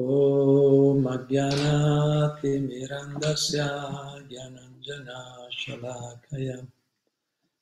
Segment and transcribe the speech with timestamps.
[0.00, 3.58] ॐ अज्ञानातिमिरन्दस्य
[4.30, 6.56] ज्ञानञ्जनाशलाकया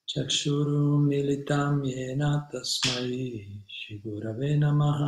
[0.08, 2.22] चक्षुरुमिलितां येन
[2.52, 3.20] तस्मै
[3.76, 5.00] श्रीगुरवे नमः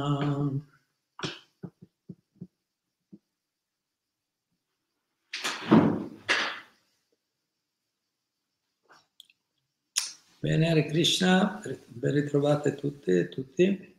[10.42, 13.94] Bene, Hare Krishna, ben ritrovate tutte e tutti.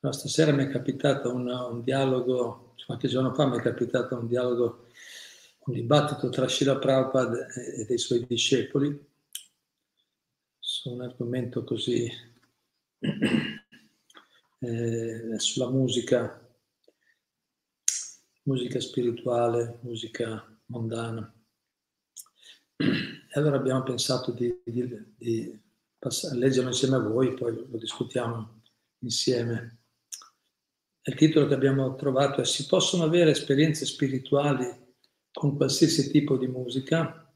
[0.00, 4.28] No, stasera mi è capitato un, un, dialogo, qualche giorno fa mi è capitato un
[4.28, 4.86] dialogo,
[5.64, 9.06] un dibattito tra Srila Prabhupada e, dei suoi discepoli
[10.60, 12.08] su un argomento così
[14.60, 16.48] eh, sulla musica,
[18.44, 21.34] musica spirituale, musica mondana.
[22.76, 25.60] E allora abbiamo pensato di, di, di
[25.98, 28.62] passare, leggerlo insieme a voi, poi lo discutiamo
[29.00, 29.78] insieme.
[31.08, 34.66] Il titolo che abbiamo trovato è Si possono avere esperienze spirituali
[35.32, 37.32] con qualsiasi tipo di musica?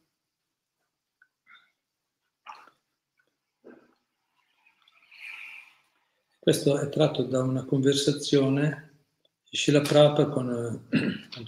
[6.38, 9.04] Questo è tratto da una conversazione
[9.48, 10.88] di Srila Prabhupada con,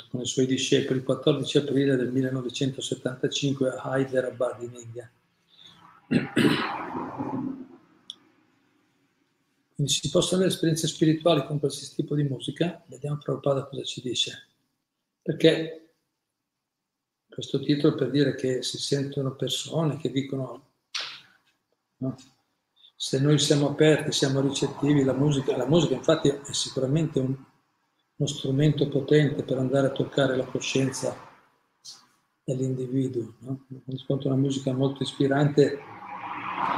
[0.09, 5.11] con, i suoi discepoli il 14 aprile del 1975 a Hyderabad in India.
[9.75, 12.83] Quindi si possono avere esperienze spirituali con qualsiasi tipo di musica?
[12.87, 14.47] Vediamo Prabhupada cosa ci dice.
[15.21, 15.95] Perché
[17.29, 20.71] questo titolo per dire che si sentono persone che dicono
[21.97, 22.17] no?
[22.95, 27.35] se noi siamo aperti, siamo ricettivi, la musica, la musica infatti è sicuramente un,
[28.17, 31.17] uno strumento potente per andare a toccare la coscienza
[32.45, 33.35] dell'individuo.
[33.41, 33.67] No?
[34.07, 35.79] Quando una musica molto ispirante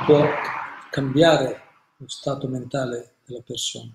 [0.06, 0.26] può
[0.90, 1.65] cambiare
[1.96, 3.94] lo stato mentale della persona.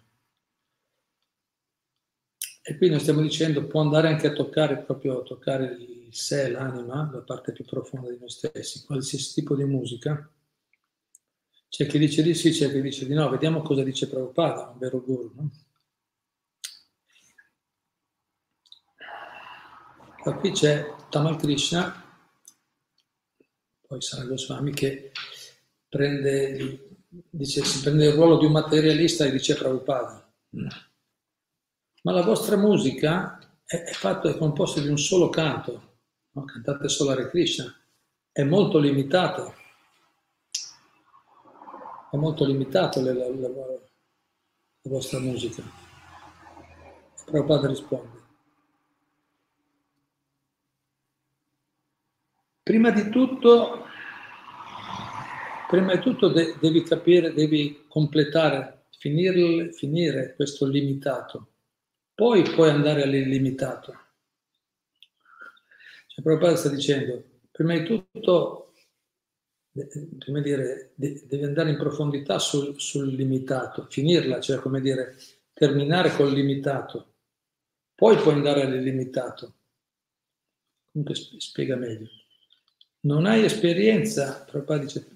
[2.63, 6.49] E qui noi stiamo dicendo può andare anche a toccare proprio a toccare il sé,
[6.49, 10.29] l'anima, la parte più profonda di noi stessi, qualsiasi tipo di musica.
[11.67, 13.29] C'è chi dice di sì, c'è chi dice di no.
[13.29, 15.31] Vediamo cosa dice Prabhupada, un vero guru.
[15.33, 15.51] No?
[20.23, 22.19] Ma qui c'è Tamal Krishna,
[23.87, 25.11] poi sarà Goswami, che
[25.89, 30.31] prende, dice, si prende il ruolo di un materialista e dice Prabhupada.
[32.03, 35.97] Ma la vostra musica è, è, fatto, è composta di un solo canto,
[36.31, 36.45] no?
[36.45, 37.73] cantate solo Hare Krishna,
[38.31, 39.55] è molto limitato.
[42.09, 43.79] È molto limitato la, la, la, la
[44.83, 45.63] vostra musica.
[47.25, 48.19] Prabhupada risponde.
[52.63, 53.85] Prima di tutto,
[55.71, 61.53] prima di tutto de- devi capire, devi completare, finire, finire questo limitato,
[62.13, 63.93] poi puoi andare all'illimitato.
[66.07, 68.73] Cioè, Prabhupada sta dicendo, prima di tutto,
[69.71, 75.15] di dire, de- devi andare in profondità sul, sul limitato, finirla, cioè come dire,
[75.53, 77.13] terminare col limitato,
[77.95, 79.55] poi puoi andare all'illimitato.
[80.91, 82.20] Comunque spiega meglio
[83.01, 85.07] non hai esperienza, Prabhupada dice,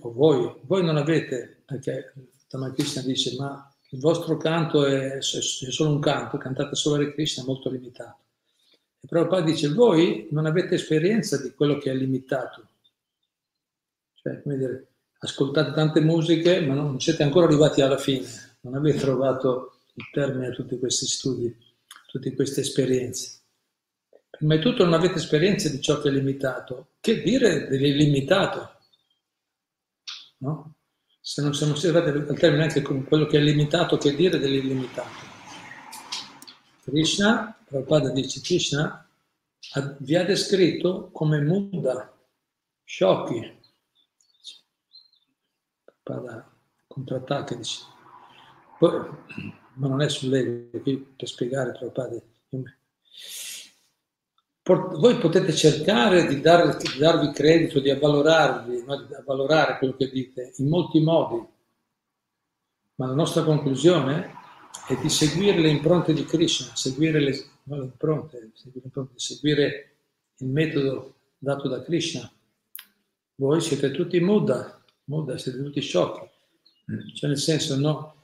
[0.00, 2.14] o voi, voi non avete, perché
[2.48, 7.42] Tamakrishna dice, ma il vostro canto è, è, solo un canto, cantate solo Hare Krishna,
[7.42, 8.18] è molto limitato.
[9.00, 12.68] E Prabhupada dice, voi non avete esperienza di quello che è limitato.
[14.14, 14.86] Cioè, come dire,
[15.18, 18.26] ascoltate tante musiche, ma non siete ancora arrivati alla fine,
[18.60, 23.40] non avete trovato il termine a tutti questi studi, a tutte queste esperienze.
[24.36, 26.92] Prima di tutto non avete esperienza di ciò che è limitato.
[27.00, 28.80] Che dire dell'illimitato?
[30.38, 30.74] No?
[31.20, 35.24] Se non siamo arrivati al termine anche con quello che è limitato, che dire dell'illimitato?
[36.84, 39.08] Krishna, Prabhupada dice, Krishna
[39.98, 42.14] vi ha descritto come muda,
[42.84, 43.58] sciocchi.
[46.02, 46.54] Prabhupada
[46.86, 47.84] contrattacca, dice.
[48.78, 49.08] Poi,
[49.74, 52.20] ma non è sull'ego, qui per spiegare Prabhupada
[54.74, 59.02] voi potete cercare di, dar, di darvi credito, di avvalorarvi, no?
[59.04, 61.46] di avvalorare quello che dite in molti modi,
[62.96, 64.34] ma la nostra conclusione
[64.88, 69.96] è di seguire le impronte di Krishna, seguire le, no, le impronte, seguire, impronte, seguire
[70.38, 72.28] il metodo dato da Krishna.
[73.36, 76.28] Voi siete tutti muda, muda siete tutti sciocchi,
[77.14, 78.15] cioè nel senso no,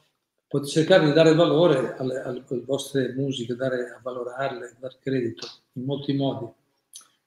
[0.60, 6.12] cercare di dare valore alle, alle, vostre musiche, dare, a valorarle, dare credito in molti
[6.12, 6.46] modi.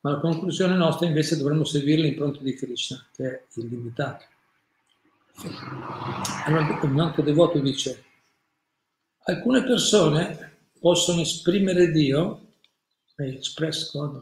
[0.01, 4.25] Ma la conclusione nostra invece dovremmo seguire l'impronta di Krishna, che è illimitato.
[6.45, 8.03] Allora un altro devoto dice,
[9.23, 12.53] alcune persone possono esprimere Dio,
[13.15, 14.21] express God,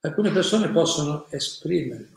[0.00, 2.08] alcune persone possono esprimere,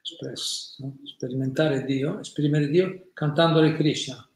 [0.00, 0.96] express, no?
[1.04, 4.26] sperimentare Dio, esprimere Dio cantando le Krishna,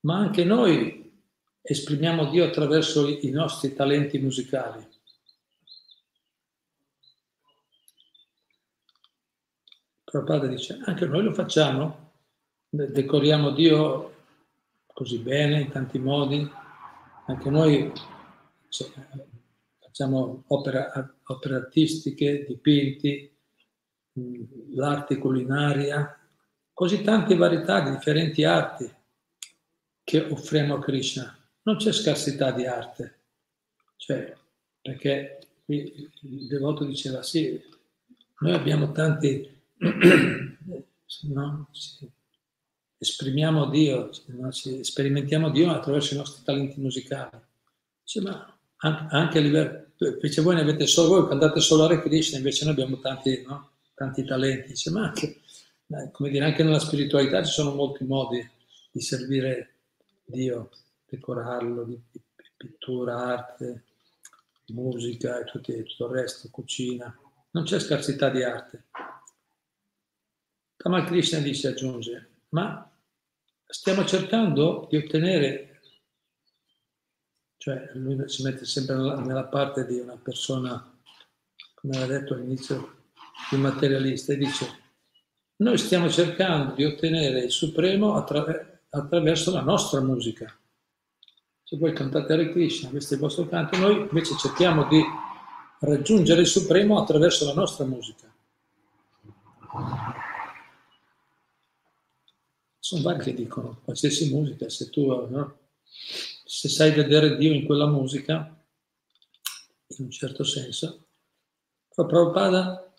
[0.00, 1.12] ma anche noi
[1.60, 4.86] esprimiamo Dio attraverso i nostri talenti musicali.
[10.04, 12.12] Prabhupada dice, anche noi lo facciamo,
[12.70, 14.14] decoriamo Dio
[14.86, 16.50] così bene, in tanti modi,
[17.26, 17.92] anche noi
[18.68, 18.88] cioè,
[19.78, 20.90] facciamo opere,
[21.24, 23.30] opere artistiche, dipinti,
[24.74, 26.18] l'arte culinaria,
[26.72, 28.96] così tante varietà di differenti arti
[30.08, 31.36] che offriamo a Krishna.
[31.64, 33.18] Non c'è scarsità di arte,
[33.96, 34.34] cioè,
[34.80, 37.60] perché qui il devoto diceva sì,
[38.38, 39.46] noi abbiamo tanti
[41.28, 41.68] no?
[42.96, 44.50] esprimiamo Dio, no?
[44.50, 47.38] sperimentiamo Dio attraverso i nostri talenti musicali.
[48.02, 52.38] Dice, ma anche a livello, invece voi ne avete solo voi, cantate solo Hare Krishna,
[52.38, 53.72] invece noi abbiamo tanti, no?
[53.94, 54.68] tanti talenti.
[54.68, 55.40] Dice, ma anche,
[56.12, 58.42] come dire, anche nella spiritualità ci sono molti modi
[58.90, 59.72] di servire
[60.28, 60.70] Dio,
[61.06, 61.98] decorarlo, di,
[62.56, 63.84] pittura, arte,
[64.66, 67.18] musica e tutto, tutto il resto, cucina.
[67.52, 68.88] Non c'è scarsità di arte.
[70.76, 72.88] Kamal Krishna dice, aggiunge, ma
[73.66, 75.80] stiamo cercando di ottenere,
[77.56, 80.94] cioè lui si mette sempre nella parte di una persona,
[81.74, 83.06] come aveva detto all'inizio,
[83.50, 84.66] di materialista, e dice,
[85.56, 90.56] noi stiamo cercando di ottenere il Supremo attra- attraverso la nostra musica.
[91.62, 95.02] Se voi cantate Hare Krishna, questo è il vostro canto, noi invece cerchiamo di
[95.80, 98.26] raggiungere il Supremo attraverso la nostra musica.
[102.88, 105.58] sono vari che dicono, qualsiasi musica, se tu no?
[105.84, 108.64] se sai vedere Dio in quella musica,
[109.88, 111.08] in un certo senso,
[111.94, 112.94] però Prabhupada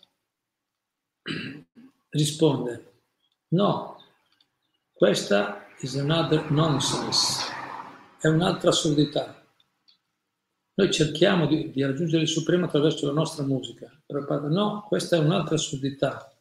[2.10, 2.92] risponde,
[3.48, 4.00] no,
[4.92, 7.42] questa is another nonsense,
[8.20, 9.36] è un'altra assurdità.
[10.74, 13.90] Noi cerchiamo di, di raggiungere il Supremo attraverso la nostra musica.
[14.06, 16.34] Prabhupada, no, questa è un'altra assurdità.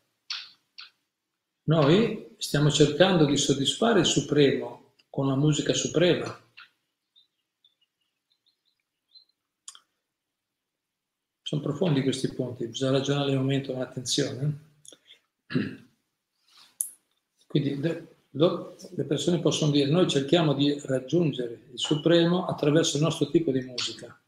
[1.63, 6.47] Noi stiamo cercando di soddisfare il Supremo con la musica suprema.
[11.41, 14.67] Sono profondi questi punti, bisogna ragionare un momento con attenzione.
[17.47, 17.79] Quindi
[18.31, 23.61] le persone possono dire noi cerchiamo di raggiungere il Supremo attraverso il nostro tipo di
[23.61, 24.19] musica.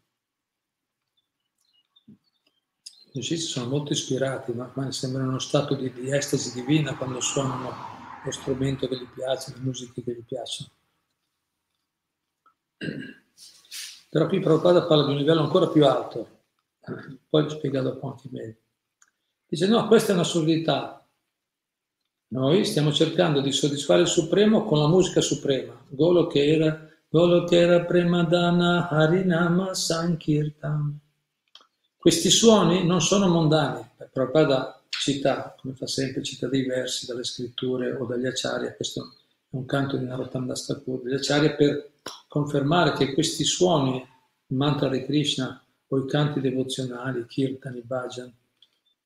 [2.05, 7.19] I musicisti sono molto ispirati, ma, ma sembrano uno stato di, di, estasi divina quando
[7.19, 7.69] suonano
[8.23, 10.69] lo strumento che gli piace, le musiche che gli piacciono.
[14.09, 16.39] Però qui Prabhupada parla di un livello ancora più alto,
[17.29, 18.55] poi spiega dopo anche meglio.
[19.45, 21.00] Dice no, questa è un'assurdità.
[22.31, 25.73] Noi stiamo cercando di soddisfare il Supremo con la musica suprema.
[25.89, 30.97] Golo che era, Golo che era Premadana Harinama Sankirtan.
[31.97, 37.91] Questi suoni non sono mondani, Prabhupada cita, come fa sempre, cita dei versi dalle scritture
[37.91, 41.95] o dagli acciari, questo è un canto di Narottam Dastakur, degli acciari per
[42.29, 48.33] confermare che questi suoni, il mantra di Krishna o i canti devozionali, kirtan, i bhajan,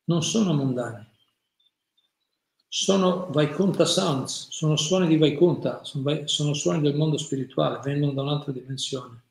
[0.03, 1.13] non sono mondani.
[2.77, 8.51] Sono Vaikunta sounds, sono suoni di Vaikunta, sono, suoni del mondo spirituale, vengono da un'altra
[8.51, 9.23] dimensione.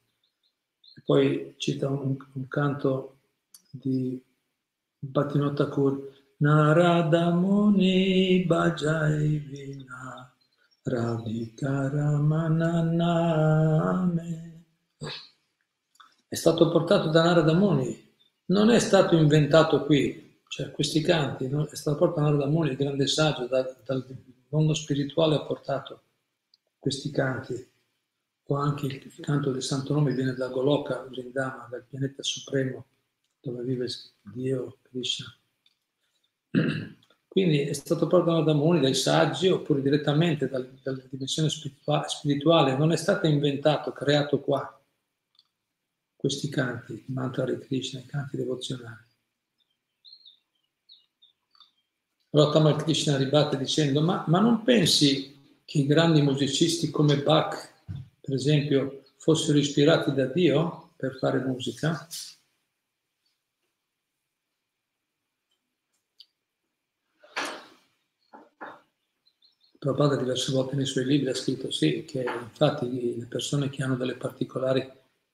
[0.96, 3.18] E poi cita un, un canto
[3.70, 4.18] di
[4.98, 10.34] Bhattinot Thakur Narada Muni Bhajai Vina
[10.82, 11.90] Radhika
[12.22, 13.02] Mananame
[16.28, 18.10] è stato portato da Narada Muni
[18.46, 20.23] non è stato inventato qui
[20.54, 21.66] cioè questi canti no?
[21.66, 24.06] è stato da Narada Muni il grande saggio da, dal
[24.50, 26.02] mondo spirituale ha portato
[26.78, 27.72] questi canti
[28.46, 32.86] o anche il canto del santo nome viene da Goloka, Vrindama, dal pianeta supremo
[33.40, 33.88] dove vive
[34.32, 35.26] Dio, Krishna.
[37.26, 42.92] Quindi è stato portato da Muni, dai saggi, oppure direttamente dal, dalla dimensione spirituale, non
[42.92, 44.80] è stato inventato, creato qua,
[46.14, 49.03] questi canti, il mantra di Krishna, i canti devozionali.
[52.34, 57.74] Allora Tamal Krishna ribatte dicendo, ma, ma non pensi che i grandi musicisti come Bach,
[58.20, 62.08] per esempio, fossero ispirati da Dio per fare musica?
[69.78, 73.94] Prabhupada diverse volte nei suoi libri ha scritto sì, che infatti le persone che hanno
[73.94, 74.90] delle particolari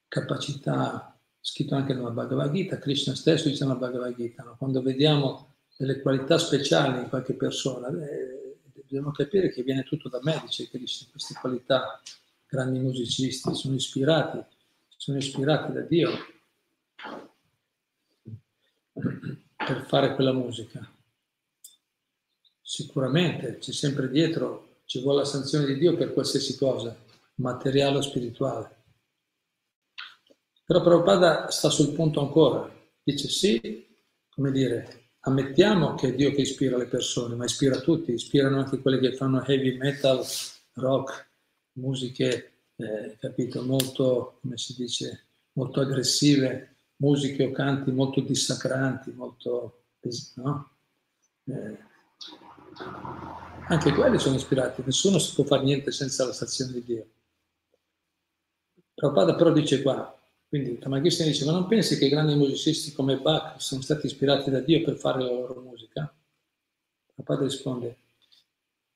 [0.07, 4.57] capacità, scritto anche nella Bhagavad Gita, Krishna stesso dice nella Bhagavad Gita, no?
[4.59, 5.50] quando vediamo
[5.81, 10.69] delle qualità speciali in qualche persona, eh, dobbiamo capire che viene tutto da me, dice
[10.69, 11.99] Krishna, queste qualità,
[12.47, 14.45] grandi musicisti, sono ispirati,
[14.89, 16.11] sono ispirati da Dio
[18.93, 20.87] per fare quella musica.
[22.61, 26.95] Sicuramente c'è sempre dietro, ci vuole la sanzione di Dio per qualsiasi cosa,
[27.37, 28.83] materiale o spirituale.
[30.67, 32.71] Però Prabhupada sta sul punto ancora,
[33.03, 33.89] dice sì,
[34.29, 38.81] come dire, ammettiamo che è Dio che ispira le persone, ma ispira tutti, ispirano anche
[38.81, 40.25] quelli che fanno heavy metal,
[40.75, 41.29] rock,
[41.73, 49.83] musiche, eh, capito, molto, come si dice, molto aggressive, musiche o canti molto dissacranti, molto,
[50.37, 50.71] no?
[51.45, 51.89] Eh,
[53.69, 57.07] anche quelli sono ispirati, nessuno si può fare niente senza la stazione di Dio.
[58.95, 60.20] Prabhupada però dice qua,
[60.51, 64.59] quindi Ramakrishna dice, ma non pensi che grandi musicisti come Bach sono stati ispirati da
[64.59, 66.13] Dio per fare la loro musica?
[67.07, 67.99] Prabhupada risponde,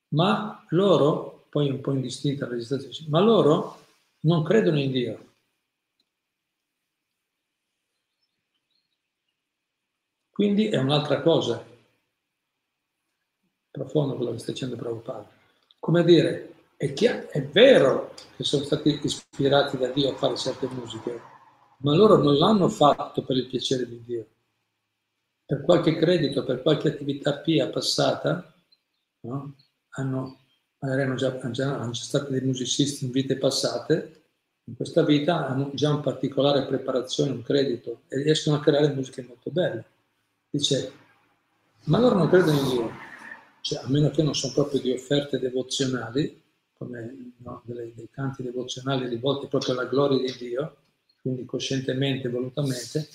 [0.09, 3.85] ma loro, poi un po' indistinta la registrazione, ma loro
[4.23, 5.33] non credono in Dio.
[10.29, 11.65] Quindi è un'altra cosa,
[13.71, 15.31] profondo quello che sta dicendo Prabhupada.
[15.79, 20.67] Come dire, è, chiaro, è vero che sono stati ispirati da Dio a fare certe
[20.67, 21.33] musiche,
[21.79, 24.27] ma loro non l'hanno fatto per il piacere di Dio.
[25.45, 28.53] Per qualche credito, per qualche attività pia passata,
[29.21, 29.55] no?
[29.89, 30.39] hanno,
[30.79, 34.23] magari hanno già, hanno, già, hanno già stati dei musicisti in vite passate,
[34.67, 39.23] in questa vita hanno già una particolare preparazione, un credito e riescono a creare musiche
[39.23, 39.85] molto belle.
[40.49, 40.91] Dice,
[41.85, 42.91] ma loro non credono in Dio,
[43.61, 46.41] cioè, a meno che non sono proprio di offerte devozionali,
[46.73, 50.77] come no, delle, dei canti devozionali rivolti proprio alla gloria di Dio,
[51.25, 53.09] quindi coscientemente, volutamente,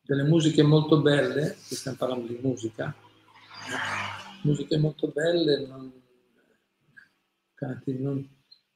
[0.00, 2.94] delle musiche molto belle, qui stiamo parlando di musica,
[4.44, 5.92] musiche molto belle, non,
[7.54, 8.24] canti, non,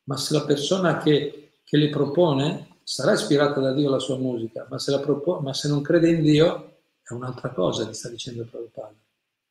[0.06, 4.66] ma se la persona che, che, le propone sarà ispirata da Dio la sua musica,
[4.68, 8.44] ma se, propone, ma se non crede in Dio è un'altra cosa, ti sta dicendo
[8.44, 8.96] Prabhupada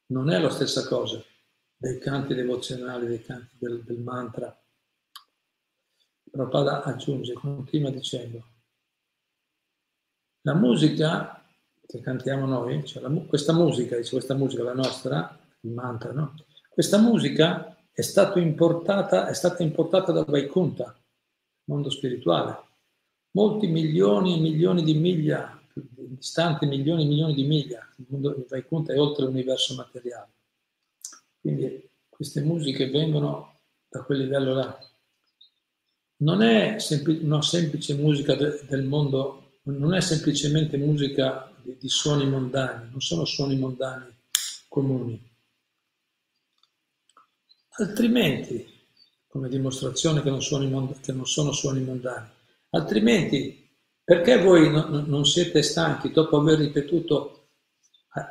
[0.07, 1.23] non è la stessa cosa
[1.77, 4.53] dei canti devozionali, dei canti del, del mantra.
[6.29, 8.50] Prabhupada aggiunge, continua dicendo,
[10.41, 11.43] la musica
[11.85, 16.35] che cantiamo noi, cioè la, questa musica, dice questa musica, la nostra, il mantra, no?
[16.69, 20.97] Questa musica è stata importata, è stata importata da Vaikunta,
[21.65, 22.57] mondo spirituale.
[23.31, 25.61] Molti milioni e milioni di miglia
[26.21, 30.29] distante milioni e milioni di miglia, il mondo di Vaikunta è oltre l'universo materiale.
[31.39, 34.79] Quindi queste musiche vengono da quel livello là.
[36.17, 41.89] Non è sempl- una semplice musica de- del mondo, non è semplicemente musica di, di
[41.89, 44.05] suoni mondani, non sono suoni mondani
[44.67, 45.29] comuni.
[47.77, 48.65] Altrimenti,
[49.27, 52.27] come dimostrazione che non sono, che non sono suoni mondani,
[52.71, 53.61] altrimenti
[54.03, 57.49] perché voi no, non siete stanchi dopo aver ripetuto,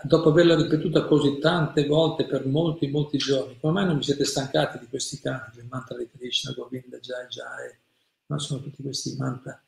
[0.03, 3.59] dopo averla ripetuta così tante volte per molti, molti giorni?
[3.59, 7.27] Come mai non vi siete stancati di questi canti, del mantra di Krishna, Govinda, Jai
[7.29, 7.75] Jai?
[8.27, 9.63] No, sono tutti questi mantra.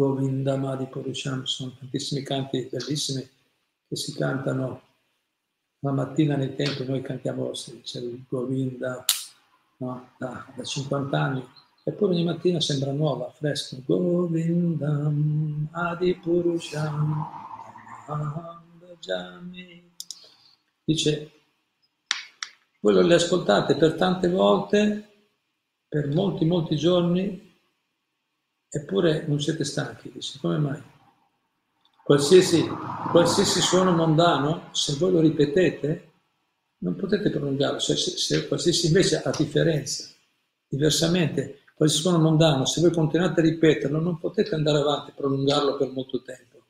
[0.00, 3.20] Govinda, Madi, Purusham, sono tantissimi canti bellissimi
[3.86, 4.80] che si cantano
[5.80, 9.04] la mattina nei tempi, noi cantiamo c'è il Govinda
[9.76, 11.46] no, da, da 50 anni,
[11.82, 13.76] Eppure ogni mattina sembra nuova, fresca.
[13.84, 17.26] Govindam Adipurusham
[19.00, 19.92] Jami.
[20.84, 21.30] Dice,
[22.80, 25.08] voi le ascoltate per tante volte,
[25.88, 27.49] per molti, molti giorni,
[28.70, 30.10] eppure non siete stanchi.
[30.12, 30.82] Dice, come mai?
[32.02, 32.66] Qualsiasi,
[33.10, 36.12] qualsiasi suono mondano, se voi lo ripetete,
[36.78, 37.78] non potete prolungarlo.
[37.78, 40.08] Se, se, se qualsiasi invece ha differenza,
[40.66, 45.76] diversamente, quel suono mondano, se voi continuate a ripeterlo, non potete andare avanti e prolungarlo
[45.76, 46.66] per molto tempo.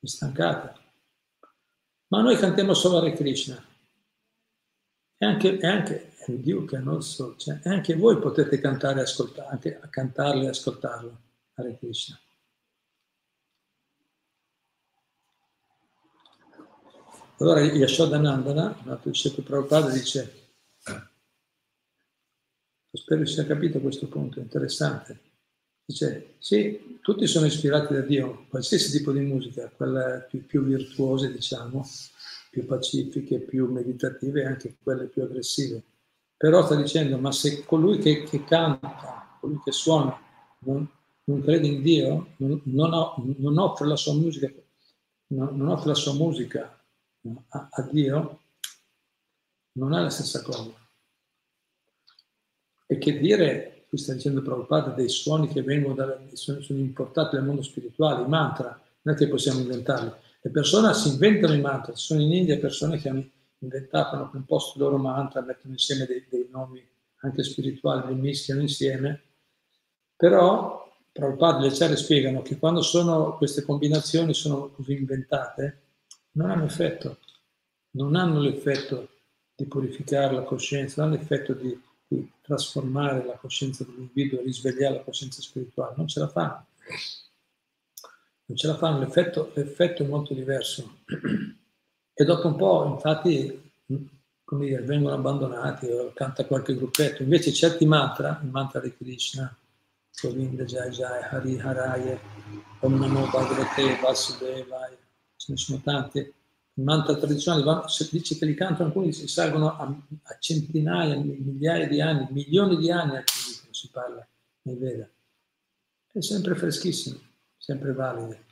[0.00, 0.74] Vi stancate.
[2.08, 3.62] Ma noi cantiamo solo Hare Krishna.
[5.20, 6.12] E anche, e anche
[6.66, 11.20] Che non so, cioè, anche voi potete cantare e ascoltare, anche cantarlo e ascoltarlo,
[11.54, 12.20] Hare Krishna.
[17.38, 20.38] Allora Yashodanandana, un altro discepolo Prabhupada, dice
[22.90, 25.20] Spero sia capito questo punto, interessante.
[25.84, 31.28] Dice, sì, tutti sono ispirati da Dio, qualsiasi tipo di musica, quella più, più virtuosa,
[31.28, 31.86] diciamo,
[32.50, 35.82] più pacifiche, più meditative anche quelle più aggressive.
[36.38, 40.16] Però sta dicendo, ma se colui che, che canta, colui che suona,
[40.60, 40.88] non,
[41.24, 44.48] non crede in Dio, non, non, non, offre la sua musica,
[45.30, 46.80] non, offre la sua musica
[47.48, 48.40] a, a Dio,
[49.72, 50.70] non è la stessa cosa.
[52.86, 57.34] E che dire, qui sta dicendo Prabhupada, dei suoni che vengono da, sono, sono importati
[57.34, 60.12] dal mondo spirituale, i mantra, non è che possiamo inventarli.
[60.40, 63.28] Le persone si inventano i mantra, sono in India persone che hanno
[63.60, 66.86] inventato, hanno composto i loro mantra, mettono insieme dei, dei nomi
[67.20, 69.22] anche spirituali, li mischiano insieme,
[70.16, 75.82] però Prabhupada e le Acharya spiegano che quando sono, queste combinazioni sono così inventate,
[76.32, 77.18] non hanno effetto,
[77.92, 79.08] non hanno l'effetto
[79.56, 85.02] di purificare la coscienza, non hanno l'effetto di, di trasformare la coscienza dell'individuo, risvegliare la
[85.02, 86.66] coscienza spirituale, non ce la fanno.
[88.44, 91.00] Non ce la fanno, l'effetto, l'effetto è molto diverso.
[92.20, 93.70] E dopo un po', infatti,
[94.42, 97.22] come dire, vengono abbandonati o canta qualche gruppetto.
[97.22, 99.56] Invece certi mantra, il mantra di Krishna,
[100.20, 102.20] Govinda Jai Jai, Hari Haraye,
[102.80, 104.96] Om Namo Bhagavate Vasudevaya,
[105.36, 106.18] ce ne sono tanti.
[106.18, 111.86] I mantra tradizionali, se dice che li cantano alcuni, si salgono a, a centinaia, migliaia
[111.86, 114.26] di anni, milioni di anni a dicono, si parla
[114.62, 115.08] nei Veda.
[116.10, 117.20] È sempre freschissimo,
[117.56, 118.46] sempre valido.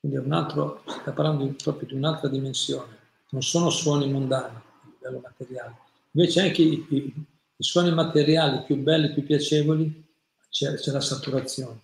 [0.00, 2.96] Quindi è un altro, sta parlando proprio di un'altra dimensione,
[3.30, 4.62] non sono suoni mondani a
[4.98, 5.76] livello materiale.
[6.12, 7.14] Invece anche i, i,
[7.56, 10.08] i suoni materiali più belli, più piacevoli,
[10.48, 11.82] c'è, c'è la saturazione,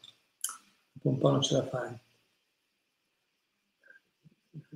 [0.93, 1.99] dopo un po' non ce la fai.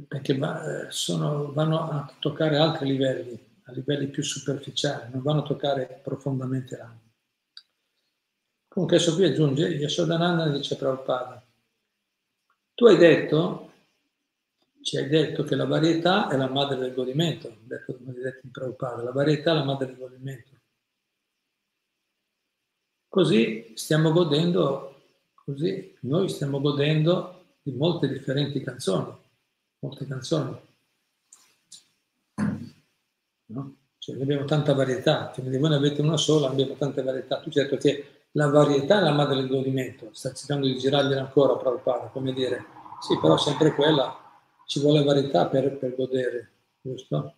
[0.07, 5.47] Perché eh, sono, vanno a toccare altri livelli, a livelli più superficiali, non vanno a
[5.47, 7.09] toccare profondamente l'anima.
[8.69, 11.43] Comunque adesso qui aggiunge, Yashodananda dice Prabhupada,
[12.81, 13.73] tu hai detto,
[14.81, 18.51] ci hai detto che la varietà è la madre del godimento, detto come detto in
[18.51, 20.49] Prabhupada, la varietà è la madre del godimento.
[23.07, 24.99] Così stiamo godendo,
[25.35, 29.15] così noi stiamo godendo di molte differenti canzoni,
[29.81, 30.59] molte canzoni.
[33.45, 33.77] No?
[33.99, 37.41] Cioè, abbiamo tanta varietà, cioè, voi ne avete una sola, abbiamo tante varietà.
[37.41, 41.57] Tu certo che la varietà è la madre del godimento, sta cercando di girargliela ancora
[41.57, 42.65] Prabhupada, come dire,
[43.01, 44.17] sì, però sempre quella,
[44.67, 47.35] ci vuole varietà per, per godere, giusto?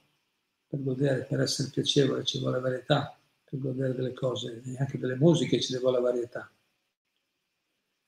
[0.67, 5.17] Per godere, per essere piacevole, ci vuole varietà per godere delle cose e anche delle
[5.17, 6.51] musiche ci la varietà.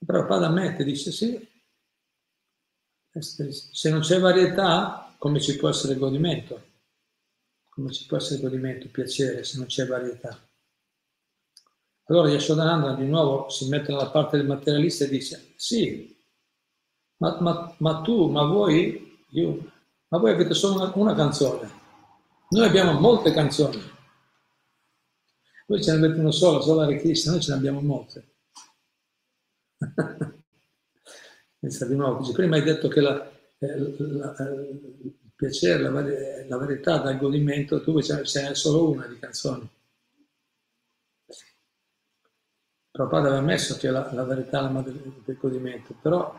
[0.04, 1.48] Padre ammette, dice sì,
[3.18, 6.72] se non c'è varietà, come ci può essere godimento?
[7.70, 10.38] Come ci può essere godimento, piacere, se non c'è varietà?
[12.06, 16.14] Allora Yashodananda di nuovo si mette dalla parte del materialista e dice, sì,
[17.16, 19.72] ma, ma, ma tu, ma voi, io,
[20.08, 21.70] ma voi avete solo una, una canzone,
[22.50, 23.92] noi abbiamo molte canzoni.
[25.66, 28.34] Voi ce ne avete una sola, solo Hare Krishna, noi ce ne abbiamo molte.
[31.58, 33.26] Pensa di nuovo, prima hai detto che la,
[33.58, 34.68] eh, la, eh,
[35.02, 39.66] il piacere, la, la, verità dal godimento, tu ce n'è solo una di canzoni.
[42.94, 44.92] Prabhupada aveva ammesso che la, la verità è la madre
[45.24, 46.32] del godimento, però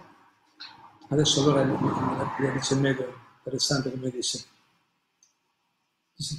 [1.10, 4.46] adesso allora la dice meglio, interessante come dice.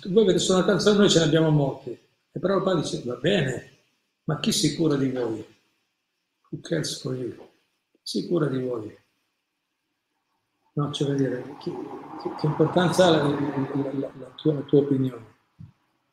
[0.06, 2.00] Voi avete solo una canzone, noi ce ne abbiamo molte.
[2.32, 3.72] E Prabhupada dice, va bene,
[4.24, 5.46] ma chi si cura di voi?
[6.48, 7.36] Who cares for you?
[8.00, 8.98] Si cura di voi?
[10.72, 11.70] No, cioè vuol dire, chi,
[12.38, 15.34] che importanza ha la, la, la, tua, tua opinione?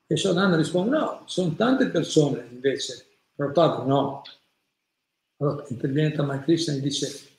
[0.07, 3.07] E Shodananda risponde, no, sono tante persone invece.
[3.35, 4.21] Prabhupada no.
[5.37, 7.29] Allora interviene Tamai Krishna e dice,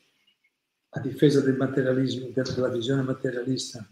[0.91, 3.87] a difesa del materialismo, della visione materialista,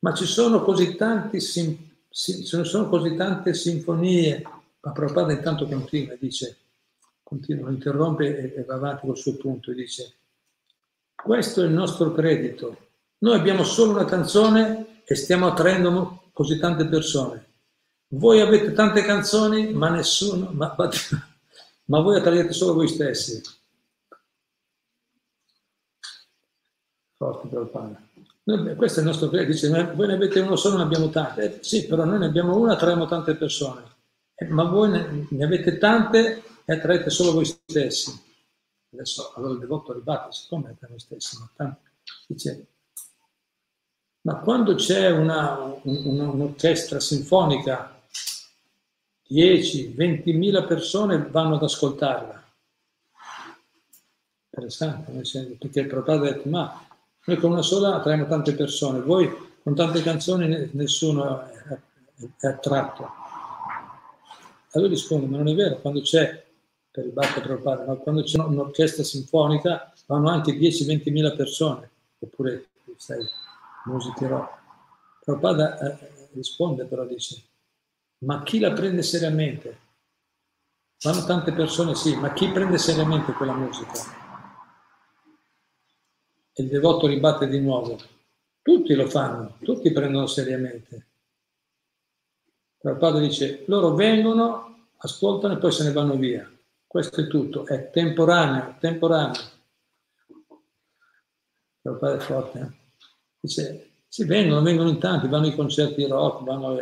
[0.00, 1.40] ma ci sono così tanti
[2.10, 4.42] sono così tante sinfonie,
[4.80, 6.56] ma Prabhupada intanto continua, dice,
[7.22, 10.14] continua, interrompe e, va avanti col suo punto e dice,
[11.14, 12.76] questo è il nostro credito,
[13.18, 17.52] noi abbiamo solo una canzone e stiamo attraendo così tante persone.
[18.08, 20.74] Voi avete tante canzoni, ma nessuno, ma,
[21.84, 23.40] ma, voi attraete solo voi stessi.
[27.14, 28.02] Forte Prabhupada.
[28.44, 31.42] Noi, questo è il nostro credo, dice, voi ne avete uno solo, ne abbiamo tante.
[31.42, 33.82] Eh, sì, però noi ne abbiamo una, attraiamo tante persone.
[34.34, 38.12] Eh, ma voi ne, ne, avete tante e attraete solo voi stessi.
[38.92, 41.80] Adesso allora il devoto ribatte, siccome per noi stessi, ma tanto,
[42.26, 42.66] dice,
[44.22, 47.93] ma quando c'è una, un, un'orchestra sinfonica,
[49.26, 52.42] 10, 20.000 persone vanno ad ascoltarla.
[54.50, 56.86] Interessante, perché il Prabhupada ha detto, ma
[57.24, 59.28] noi con una sola attraiamo tante persone, voi
[59.62, 63.08] con tante canzoni nessuno è, attratto.
[64.72, 66.44] Allora risponde, ma non è vero, quando c'è,
[66.90, 72.66] per il Bhakti Prabhupada, ma quando c'è un'orchestra sinfonica vanno anche 10-20 mila persone, oppure,
[72.96, 73.24] sai,
[73.86, 74.58] musiche rock.
[75.24, 77.42] Prabhupada eh, risponde però, dice,
[78.24, 79.80] ma chi la prende seriamente?
[81.02, 83.92] Vanno tante persone, sì, ma chi prende seriamente quella musica?
[86.52, 87.98] E il devoto ribatte di nuovo,
[88.62, 91.06] tutti lo fanno, tutti prendono seriamente.
[92.78, 96.50] Prabhupada dice, loro vengono, ascoltano e poi se ne vanno via.
[96.86, 99.42] Questo è tutto, è temporaneo, temporaneo.
[101.82, 102.58] Prabhupada è forte.
[102.58, 102.82] Eh?
[103.40, 106.76] Dice, sì, vengono, vengono in tanti, vanno ai concerti rock, vanno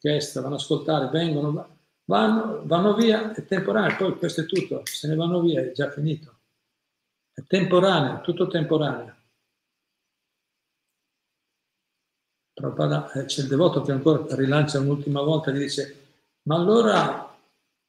[0.00, 5.08] all'orchestra, vanno ad ascoltare, vengono, vanno, vanno via, è temporaneo, poi questo è tutto, se
[5.08, 6.38] ne vanno via, è già finito.
[7.32, 9.14] È temporaneo, tutto temporaneo.
[12.54, 16.06] Eh, c'è il devoto che ancora rilancia un'ultima volta e dice,
[16.42, 17.34] ma allora,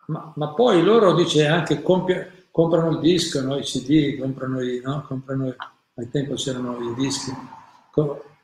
[0.07, 3.57] ma, ma poi loro dice anche compie, comprano il disco, no?
[3.57, 5.03] i CD, comprano i, no?
[5.05, 5.53] comprano,
[5.95, 7.31] ai tempo c'erano i dischi,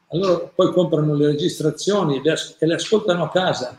[0.10, 3.78] allora poi comprano le registrazioni e le ascoltano a casa.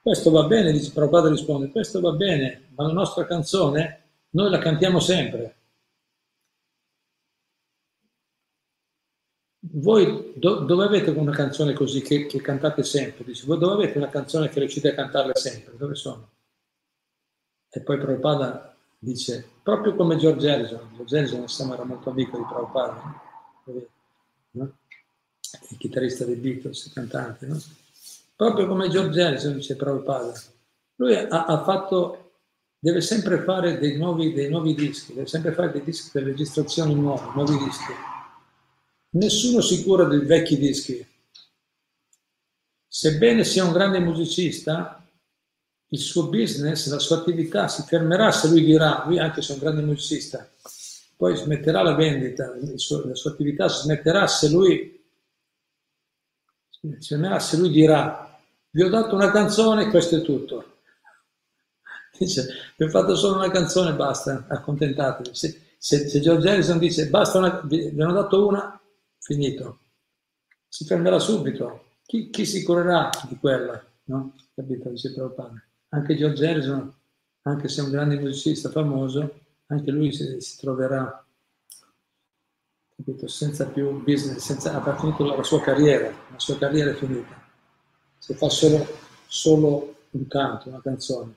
[0.00, 4.58] Questo va bene, dice Prabhupada risponde, questo va bene, ma la nostra canzone noi la
[4.58, 5.56] cantiamo sempre.
[9.60, 13.24] Voi do, dove avete una canzone così che, che, cantate sempre?
[13.24, 15.76] Dice, voi dove avete una canzone che riuscite a cantarla sempre?
[15.76, 16.30] Dove sono?
[17.68, 22.44] E poi Prabhupada dice, proprio come George Harrison, George Harrison insomma era molto amico di
[22.44, 23.27] Prabhupada,
[24.52, 24.78] no?
[25.70, 27.60] il chitarrista dei Beatles, il cantante, no?
[28.36, 30.32] proprio come George Harrison dice Prabhupada,
[30.96, 32.32] lui ha, ha fatto,
[32.78, 36.94] deve sempre fare dei nuovi, dei nuovi dischi, deve sempre fare dei dischi, delle registrazioni
[36.94, 37.92] nuove, nuovi dischi.
[39.10, 41.06] Nessuno si cura dei vecchi dischi.
[42.86, 45.04] Sebbene sia un grande musicista,
[45.90, 49.54] il suo business, la sua attività si fermerà se lui dirà, lui anche se è
[49.54, 50.48] un grande musicista,
[51.18, 55.04] poi smetterà la vendita, suo, la sua attività smetterà se lui,
[56.98, 60.76] se lui dirà, vi ho dato una canzone, questo è tutto.
[62.16, 65.34] Dice, vi ho fatto solo una canzone, basta, accontentatevi.
[65.34, 68.80] Se, se, se George Harrison dice, basta, una, vi, vi hanno dato una,
[69.18, 69.80] finito.
[70.68, 71.96] Si fermerà subito.
[72.04, 73.84] Chi, chi si curerà di quella?
[74.04, 74.34] No?
[74.54, 74.88] Capito?
[74.88, 76.92] Dice Prabhupada anche George Harrison,
[77.42, 81.24] anche se è un grande musicista famoso, anche lui si, si troverà
[82.96, 87.46] capito, senza più business, senza, aver finito la sua carriera, la sua carriera è finita.
[88.18, 88.86] Se fa solo,
[89.26, 91.34] solo un canto, una canzone.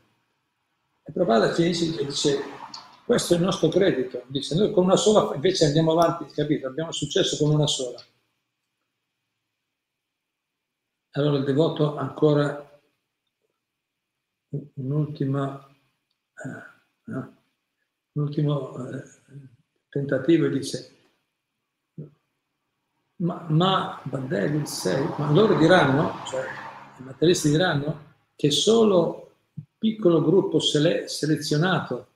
[1.03, 2.39] E Prabhupada finisce e dice,
[3.05, 4.23] questo è il nostro credito.
[4.27, 6.67] Dice, noi con una sola, invece andiamo avanti, capito?
[6.67, 8.01] Abbiamo successo con una sola.
[11.11, 12.79] Allora il devoto ancora
[14.75, 15.67] un'ultima,
[16.35, 17.40] eh, no?
[18.13, 19.03] Un ultimo eh,
[19.89, 20.95] tentativo e dice
[23.21, 24.01] ma, ma,
[24.65, 26.43] sei, ma loro diranno, cioè
[26.97, 32.07] i materialisti diranno che solo un piccolo gruppo sele, selezionato,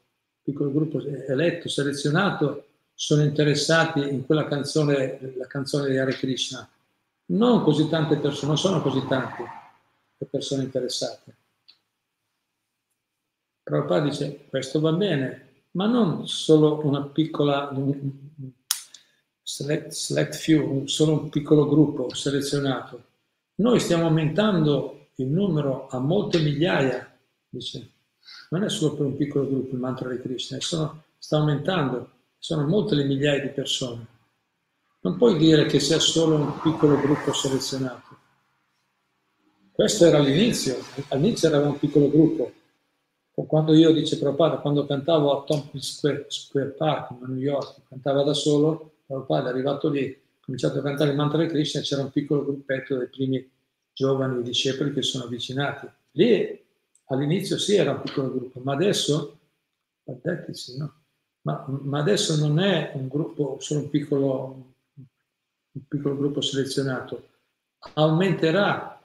[0.41, 6.67] piccolo gruppo eletto, selezionato, sono interessati in quella canzone, la canzone di Hare Krishna.
[7.27, 9.43] Non così tante persone, non sono così tante
[10.17, 11.36] le persone interessate.
[13.63, 15.44] Prabhupada dice questo va bene,
[15.75, 17.71] ma non solo una piccola,
[19.41, 23.03] select, select few, solo un piccolo gruppo selezionato.
[23.55, 27.17] Noi stiamo aumentando il numero a molte migliaia,
[27.49, 27.91] dice.
[28.49, 32.65] Non è solo per un piccolo gruppo il mantra di Krishna, sono, sta aumentando, sono
[32.67, 34.07] molte le migliaia di persone.
[35.01, 38.17] Non puoi dire che sia solo un piccolo gruppo selezionato.
[39.71, 40.77] Questo era all'inizio,
[41.09, 42.51] all'inizio era un piccolo gruppo,
[43.43, 48.23] quando io, dice Prabhupada, quando cantavo a Tompkins Square, Square Park a New York, cantava
[48.23, 52.03] da solo, Prabhupada è arrivato lì, ha cominciato a cantare il mantra di Krishna, c'era
[52.03, 53.51] un piccolo gruppetto dei primi
[53.91, 55.85] giovani discepoli che sono avvicinati.
[56.11, 56.63] Lì
[57.07, 59.37] all'inizio sì era un piccolo gruppo, ma adesso,
[60.51, 60.93] sì, no?
[61.41, 67.27] ma, ma, adesso non è un gruppo, solo un piccolo, un piccolo gruppo selezionato,
[67.95, 68.97] aumenterà,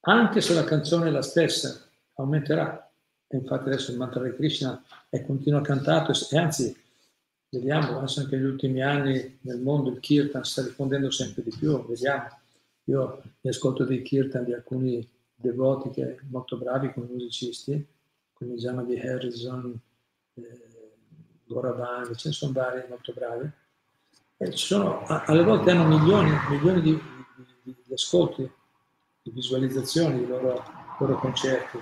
[0.00, 2.87] anche se la canzone è la stessa, aumenterà
[3.28, 6.74] e infatti adesso il mantra di Krishna è continuo cantato e anzi
[7.50, 11.86] vediamo adesso anche negli ultimi anni nel mondo il kirtan sta diffondendo sempre di più,
[11.86, 12.28] vediamo.
[12.84, 17.86] Io mi ascolto dei kirtan di alcuni devoti che molto bravi come musicisti,
[18.32, 19.78] come Jama di Harrison,
[20.34, 20.68] eh,
[21.44, 23.50] Goravan, ce ne sono vari molto bravi.
[24.38, 26.98] Eh, sono, alle volte hanno milioni, milioni di,
[27.62, 28.50] di, di, ascolti,
[29.22, 30.64] di visualizzazioni dei loro,
[30.98, 31.78] loro concerti.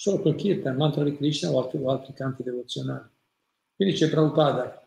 [0.00, 3.08] Solo col kirtan, mantra di Krishna o altri, o altri canti devozionali.
[3.74, 4.86] Quindi c'è Prabhupada.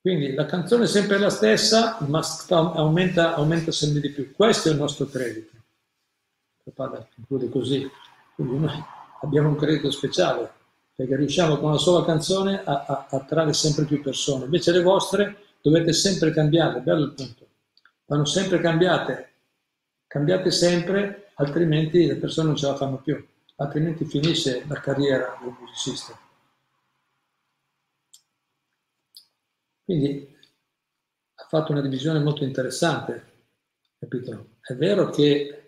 [0.00, 4.32] Quindi la canzone è sempre la stessa, ma aumenta, aumenta sempre di più.
[4.34, 5.52] Questo è il nostro credito.
[6.64, 7.88] Prabhupada conclude così.
[8.34, 8.84] Quindi noi
[9.20, 10.50] abbiamo un credito speciale,
[10.96, 14.46] perché riusciamo con una sola canzone a, a, a attrarre sempre più persone.
[14.46, 17.46] Invece le vostre dovete sempre cambiare, bello il punto.
[18.06, 19.30] Vanno sempre cambiate,
[20.08, 23.24] cambiate sempre, altrimenti le persone non ce la fanno più,
[23.58, 26.18] altrimenti finisce la carriera del musicista.
[29.84, 30.36] Quindi
[31.34, 33.46] ha fatto una divisione molto interessante,
[33.98, 34.56] capito?
[34.60, 35.58] È vero che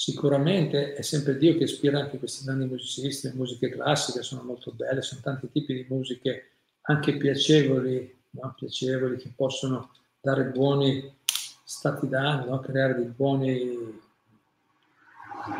[0.00, 4.70] Sicuramente è sempre Dio che ispira anche questi grandi musicisti, le musiche classiche sono molto
[4.70, 6.50] belle, sono tanti tipi di musiche
[6.82, 8.54] anche piacevoli, no?
[8.56, 11.12] piacevoli che possono dare buoni
[11.64, 12.60] stati d'animo, no?
[12.60, 14.00] creare dei buoni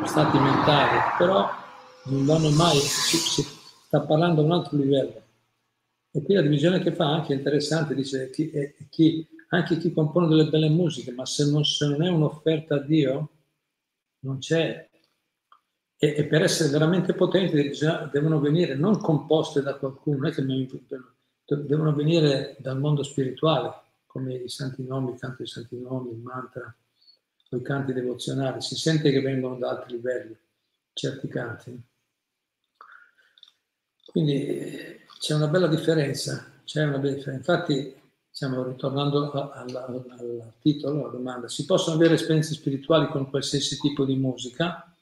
[0.05, 1.49] stati mentali, però
[2.05, 5.23] non vanno mai, si, si sta parlando a un altro livello.
[6.11, 8.51] E qui la divisione che fa anche interessante, dice chi,
[8.89, 12.79] chi, anche chi compone delle belle musiche, ma se non, se non è un'offerta a
[12.79, 13.29] Dio,
[14.21, 14.87] non c'è.
[16.01, 17.71] E, e, per essere veramente potenti
[18.11, 20.43] devono venire non composte da qualcuno, è che
[21.65, 23.73] devono venire dal mondo spirituale,
[24.05, 26.73] come i santi nomi, il canto dei santi nomi, il mantra,
[27.57, 28.61] i canti devozionali.
[28.61, 30.37] Si sente che vengono da altri livelli,
[30.93, 31.81] certi canti.
[34.05, 37.51] Quindi c'è una bella differenza, c'è una bella differenza.
[37.53, 37.99] Infatti
[38.39, 41.49] Stiamo ritornando al titolo, alla domanda.
[41.49, 44.95] Si possono avere esperienze spirituali con qualsiasi tipo di musica?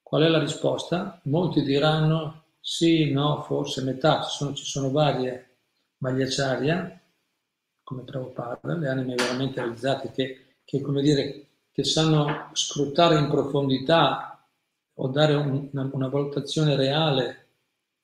[0.00, 1.20] Qual è la risposta?
[1.24, 4.22] Molti diranno sì, no, forse metà.
[4.22, 5.56] Ci sono, ci sono varie
[5.98, 7.02] magliacciaria,
[7.82, 14.40] come Prabhupada, le anime veramente realizzate che, che, come dire, che sanno scrutare in profondità
[14.94, 17.48] o dare un, una, una valutazione reale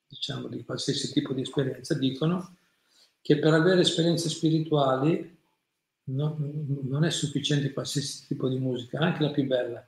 [0.09, 2.57] diciamo, di qualsiasi tipo di esperienza, dicono
[3.22, 5.38] che per avere esperienze spirituali
[6.07, 6.37] no,
[6.83, 9.87] non è sufficiente qualsiasi tipo di musica, anche la più bella.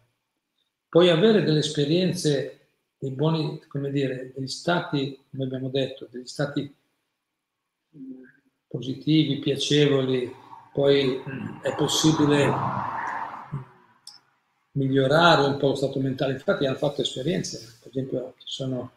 [0.89, 6.73] Puoi avere delle esperienze, dei buoni, come dire, degli stati, come abbiamo detto, degli stati
[8.69, 10.47] positivi, piacevoli,
[10.79, 11.21] poi
[11.61, 12.49] è possibile
[14.75, 16.35] migliorare un po' lo stato mentale.
[16.35, 18.93] Infatti hanno fatto esperienze, per esempio ci sono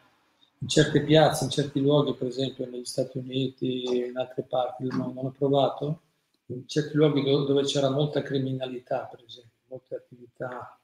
[0.58, 4.84] in certe piazze, in certi luoghi, per esempio negli Stati Uniti e in altre parti
[4.84, 6.02] del mondo, hanno provato,
[6.46, 10.78] in certi luoghi dove c'era molta criminalità, per esempio, molte attività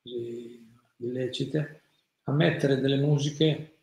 [0.00, 0.64] così
[0.98, 1.82] illecite,
[2.22, 3.78] a mettere delle musiche,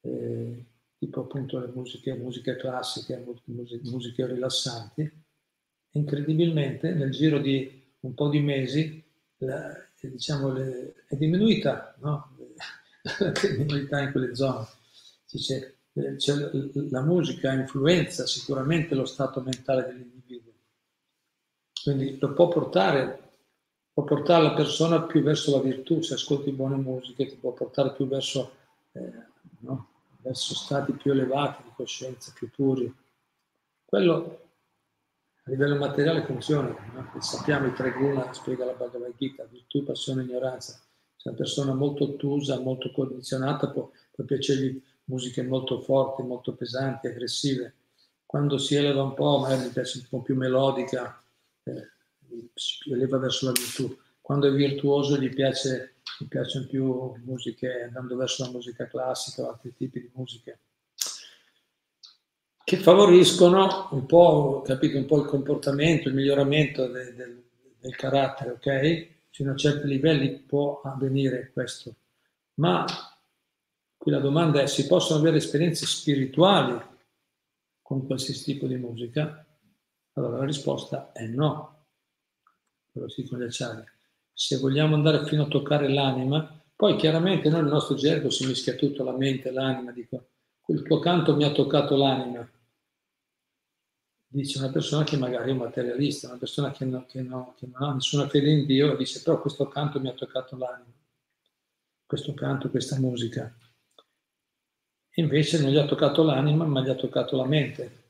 [0.00, 0.64] eh,
[0.96, 5.20] tipo appunto le musiche, musiche classiche, musiche rilassanti,
[5.92, 9.02] incredibilmente nel giro di un po' di mesi
[9.38, 12.36] la, diciamo, le, è diminuita no?
[13.18, 14.66] la criminalità in quelle zone.
[15.30, 16.16] Dice, eh,
[16.90, 20.52] la musica influenza sicuramente lo stato mentale dell'individuo,
[21.82, 23.30] quindi lo può portare,
[23.92, 27.92] può portare la persona più verso la virtù, se ascolti buone musiche ti può portare
[27.92, 28.52] più verso,
[28.92, 29.12] eh,
[29.60, 29.88] no?
[30.22, 32.92] verso stati più elevati di coscienza, più puri.
[33.84, 34.51] Quello
[35.44, 37.20] a livello materiale funziona, no?
[37.20, 40.80] sappiamo i tre guna, spiega la Bhagavad Gita, virtù, passione e ignoranza
[41.22, 47.06] se una persona molto ottusa, molto condizionata, può, può piacergli musiche molto forti, molto pesanti,
[47.06, 47.74] aggressive.
[48.26, 51.22] Quando si eleva un po', magari gli piace un po' più melodica,
[51.62, 51.90] eh,
[52.54, 53.96] si eleva verso la virtù.
[54.20, 59.50] Quando è virtuoso gli, piace, gli piacciono più musiche, andando verso la musica classica o
[59.50, 60.58] altri tipi di musiche
[62.64, 67.42] che favoriscono un po', capito, un po' il comportamento, il miglioramento de, de,
[67.80, 69.10] del carattere, ok?
[69.32, 71.94] fino a certi livelli può avvenire questo,
[72.54, 72.84] ma
[73.96, 76.78] qui la domanda è si possono avere esperienze spirituali
[77.80, 79.44] con qualsiasi tipo di musica?
[80.14, 81.86] Allora la risposta è no,
[82.92, 83.82] quello si dicono gli acciari.
[84.34, 88.74] Se vogliamo andare fino a toccare l'anima, poi chiaramente noi nel nostro gergo si mischia
[88.74, 90.28] tutto, la mente, l'anima, dico,
[90.60, 92.46] quel tuo canto mi ha toccato l'anima
[94.32, 97.66] dice una persona che magari è un materialista, una persona che, no, che, no, che
[97.66, 100.92] non ha nessuna fede in Dio, dice però questo canto mi ha toccato l'anima,
[102.06, 103.54] questo canto, questa musica.
[105.16, 108.00] Invece non gli ha toccato l'anima, ma gli ha toccato la mente.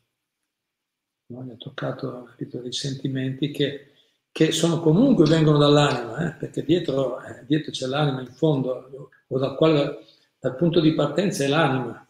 [1.27, 1.43] No?
[1.43, 3.95] Gli ha toccato capito, dei sentimenti che,
[4.31, 6.39] che sono comunque vengono dall'anima, eh?
[6.39, 10.05] perché dietro, eh, dietro, c'è l'anima in fondo, o dal, quale,
[10.39, 12.07] dal punto di partenza è l'anima.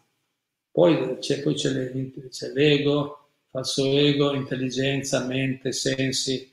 [0.69, 3.22] Poi c'è, poi c'è, le, c'è l'ego,
[3.53, 6.51] falso ego, intelligenza, mente, sensi,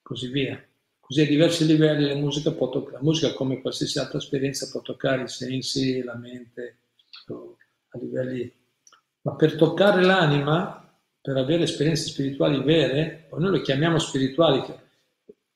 [0.00, 0.58] così via.
[0.98, 4.80] Così a diversi livelli la musica, può toccare, la musica come qualsiasi altra esperienza può
[4.80, 6.78] toccare i sensi, la mente,
[7.26, 8.50] a livelli...
[9.20, 14.64] Ma per toccare l'anima, per avere esperienze spirituali vere, o noi le chiamiamo spirituali,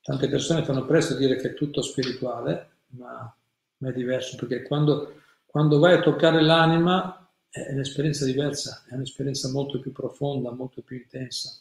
[0.03, 3.35] tante persone fanno presto a dire che è tutto spirituale, ma,
[3.77, 7.24] ma è diverso, perché quando, quando vai a toccare l'anima
[7.63, 11.57] è un'esperienza diversa, è un'esperienza molto più profonda, molto più intensa,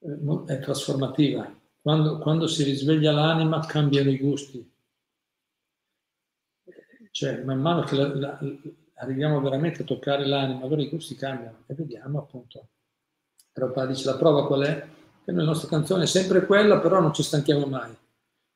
[0.00, 1.56] eh, è trasformativa.
[1.80, 4.68] Quando, quando si risveglia l'anima cambiano i gusti.
[7.12, 8.38] Cioè, man mano che la, la,
[8.94, 12.68] arriviamo veramente a toccare l'anima, allora i gusti cambiano e vediamo appunto.
[13.52, 14.86] Prabhupada dice la prova qual è?
[15.24, 17.96] Che la nostra canzone è sempre quella, però non ci stanchiamo mai.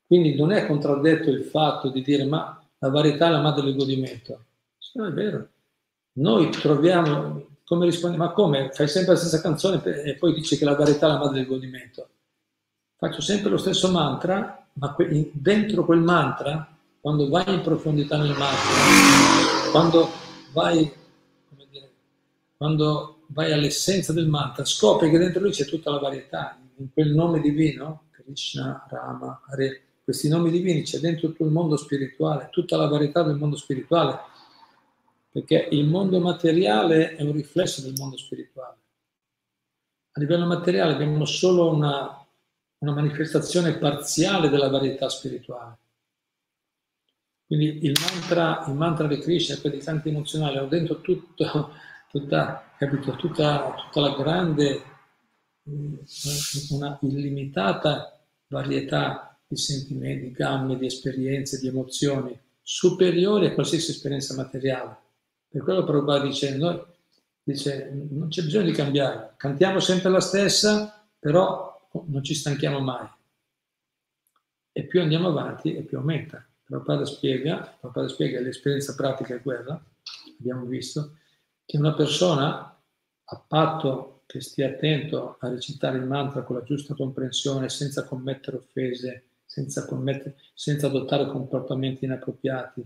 [0.07, 3.77] Quindi non è contraddetto il fatto di dire ma la varietà è la madre del
[3.77, 4.45] godimento.
[4.79, 5.49] Sì, no, è vero.
[6.17, 8.71] Noi troviamo, come rispondi, ma come?
[8.73, 11.47] Fai sempre la stessa canzone e poi dici che la varietà è la madre del
[11.47, 12.09] godimento.
[12.97, 14.95] Faccio sempre lo stesso mantra, ma
[15.33, 20.09] dentro quel mantra, quando vai in profondità nel mantra, quando
[20.53, 20.91] vai,
[21.69, 21.91] dire,
[22.57, 26.57] quando vai all'essenza del mantra, scopri che dentro lui c'è tutta la varietà.
[26.77, 31.77] In quel nome divino, Krishna, Rama, Hare, questi nomi divini c'è dentro tutto il mondo
[31.77, 34.33] spirituale, tutta la varietà del mondo spirituale
[35.35, 38.77] perché il mondo materiale è un riflesso del mondo spirituale.
[40.13, 42.25] A livello materiale abbiamo solo una,
[42.79, 45.79] una manifestazione parziale della varietà spirituale.
[47.47, 51.73] Quindi il mantra, il mantra di Krishna, quelli di canti emozionali, hanno dentro tutto,
[52.13, 54.83] tutta, capito, tutta, tutta la grande,
[56.71, 64.37] una illimitata varietà di sentimenti, di gambe, di esperienze, di emozioni, superiori a qualsiasi esperienza
[64.37, 65.03] materiale.
[65.55, 66.83] Per quello Prabhupada dice, noi,
[67.45, 73.07] dice, non c'è bisogno di cambiare, cantiamo sempre la stessa, però non ci stanchiamo mai.
[74.73, 76.45] E più andiamo avanti e più aumenta.
[76.65, 79.81] Prabhupada spiega, Prabhupada spiega l'esperienza pratica è quella,
[80.41, 81.19] abbiamo visto,
[81.65, 82.77] che una persona,
[83.27, 88.57] a patto che stia attento a recitare il mantra con la giusta comprensione, senza commettere
[88.57, 92.85] offese, senza, commettere, senza adottare comportamenti inappropriati,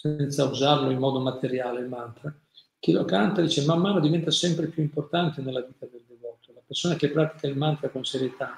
[0.00, 2.32] senza usarlo in modo materiale il mantra,
[2.78, 6.52] chi lo canta dice man mano diventa sempre più importante nella vita del devoto.
[6.54, 8.56] La persona che pratica il mantra con serietà,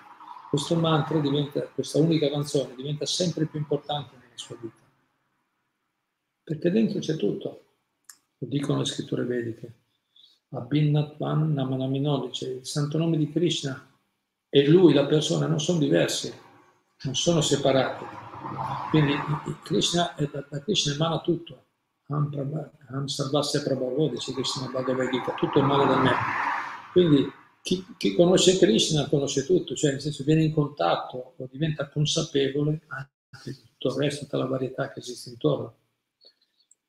[0.51, 4.75] questo mantra diventa, questa unica canzone diventa sempre più importante nella sua vita.
[6.43, 7.65] Perché dentro c'è tutto,
[8.37, 9.75] lo dicono le scritture vediche.
[10.51, 13.89] Abhinnatvan Namanaminol dice il santo nome di Krishna
[14.51, 16.31] e lui, la persona, non sono diversi,
[17.05, 18.20] non sono separati
[18.91, 19.15] quindi
[19.63, 21.65] Krishna, da Krishna emana tutto.
[22.11, 26.11] Ham Sarvasya Prabhavo, dice Krishna Bhagavad Gita, tutto è male da me.
[26.93, 27.31] Quindi
[27.63, 32.81] chi, chi, conosce Krishna conosce tutto, cioè nel senso viene in contatto o diventa consapevole
[32.89, 33.11] anche
[33.45, 35.77] di tutto il resto, tutta la varietà che esiste intorno.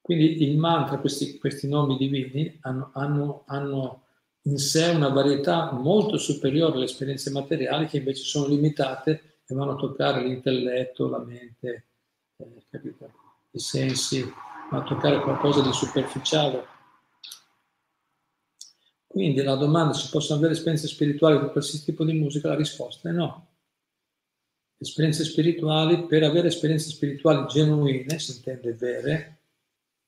[0.02, 4.06] Quindi il mantra, questi, questi nomi divini, hanno, hanno, hanno,
[4.44, 9.74] in sé una varietà molto superiore alle esperienze materiali che invece sono limitate che vanno
[9.74, 11.88] a toccare l'intelletto, la mente,
[12.38, 13.12] eh, capito?
[13.52, 14.22] i sensi,
[14.70, 16.66] vanno a toccare qualcosa di superficiale.
[19.06, 23.10] Quindi la domanda se possono avere esperienze spirituali con qualsiasi tipo di musica, la risposta
[23.10, 23.48] è no.
[24.78, 29.42] Esperienze spirituali, per avere esperienze spirituali genuine, si intende vere,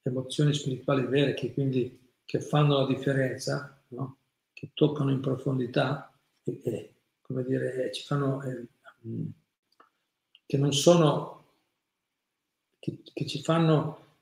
[0.03, 4.19] emozioni spirituali vere che quindi che fanno la differenza, no?
[4.53, 8.67] che toccano in profondità e, e come dire, ci fanno eh,
[10.45, 11.45] che non sono,
[12.79, 14.17] che, che ci fanno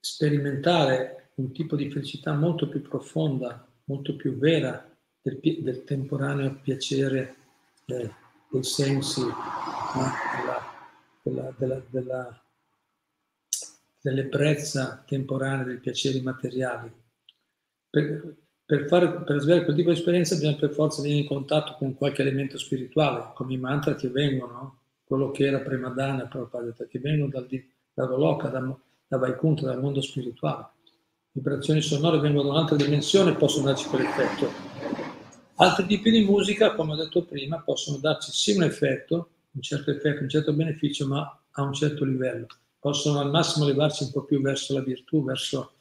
[0.00, 4.88] sperimentare un tipo di felicità molto più profonda, molto più vera
[5.20, 7.36] del, del temporaneo piacere
[7.86, 8.10] eh,
[8.50, 10.62] dei sensi, della,
[11.22, 12.44] della, della, della,
[14.00, 16.92] dell'ebbrezza temporanea dei piaceri materiali.
[17.90, 21.74] Per, per, fare, per svelare quel tipo di esperienza bisogna per forza venire in contatto
[21.76, 26.72] con qualche elemento spirituale, come i mantra che vengono, quello che era prima Dana, Prabhupada,
[26.88, 27.46] che vengono dal,
[27.92, 28.60] da Goloka, da,
[29.06, 30.68] da Vaikuntha, dal mondo spirituale.
[31.32, 34.48] Vibrazioni sonore vengono da un'altra dimensione e possono darci quell'effetto.
[35.56, 39.90] Altri tipi di musica, come ho detto prima, possono darci sì un effetto, un certo
[39.90, 42.46] effetto, un certo beneficio, ma a un certo livello.
[42.78, 45.73] Possono al massimo levarci un po' più verso la virtù, verso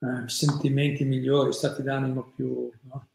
[0.00, 3.08] eh, sentimenti migliori, stati d'animo più, no?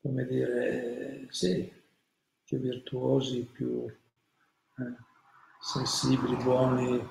[0.00, 1.70] come dire, sì,
[2.44, 4.94] più virtuosi, più eh,
[5.60, 7.08] sensibili, buoni.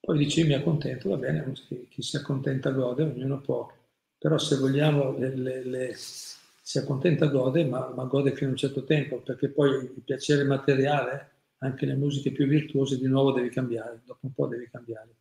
[0.00, 3.70] Poi dici mi accontento, va bene, chi, chi si accontenta gode, ognuno può
[4.18, 8.58] però se vogliamo le, le, le, si accontenta gode, ma, ma, gode fino a un
[8.58, 13.48] certo tempo, perché poi il piacere materiale, anche le musiche più virtuose, di nuovo devi
[13.48, 15.14] cambiare, dopo un po' devi cambiare.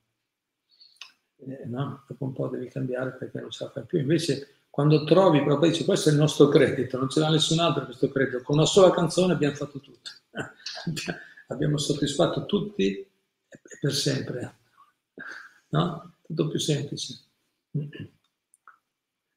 [1.37, 2.03] Eh, no?
[2.07, 3.99] Dopo un po' devi cambiare perché non ce la fai più.
[3.99, 7.85] Invece quando trovi, proprio dice questo è il nostro credito, non ce l'ha nessun altro
[7.85, 10.11] questo credito, con una sola canzone abbiamo fatto tutto,
[11.47, 14.55] abbiamo soddisfatto tutti e per sempre,
[15.69, 16.13] no?
[16.21, 17.19] Tutto più semplice.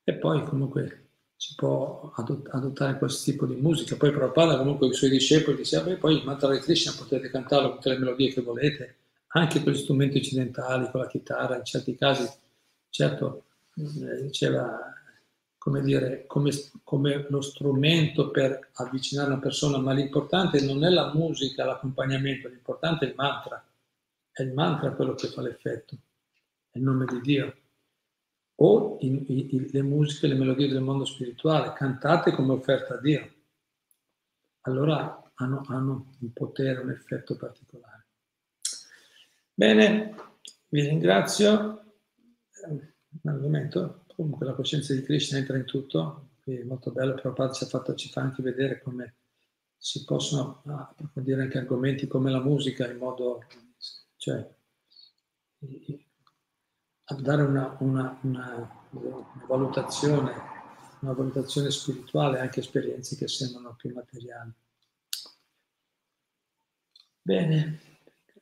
[0.04, 1.09] E poi comunque
[1.40, 3.96] si può adottare questo tipo di musica.
[3.96, 7.76] Poi Prabhupada comunque i suoi discepoli diceva, poi il mantra di Krishna potete cantarlo con
[7.76, 8.96] tutte le melodie che volete,
[9.28, 12.28] anche con gli strumenti occidentali, con la chitarra, in certi casi,
[12.90, 14.92] certo, eh, diceva
[15.56, 16.50] come dire, come,
[16.84, 23.06] come lo strumento per avvicinare una persona, ma l'importante non è la musica, l'accompagnamento, l'importante
[23.06, 23.64] è il mantra.
[24.30, 25.96] È il mantra quello che fa l'effetto,
[26.70, 27.54] è il nome di Dio.
[28.62, 33.34] O i, i, le musiche, le melodie del mondo spirituale, cantate come offerta a Dio.
[34.62, 38.06] Allora hanno, hanno un potere, un effetto particolare.
[39.54, 40.14] Bene,
[40.68, 41.84] vi ringrazio.
[43.22, 47.54] Un argomento comunque la coscienza di Krishna entra in tutto, è molto bello, però Padre
[47.54, 49.14] ci, fatto, ci fa anche vedere come
[49.78, 53.42] si possono approfondire anche argomenti come la musica in modo,
[54.16, 54.46] cioè,
[57.10, 60.32] a dare una, una, una, una, valutazione,
[61.00, 64.52] una valutazione spirituale, anche esperienze che sembrano più materiali.
[67.20, 67.80] Bene,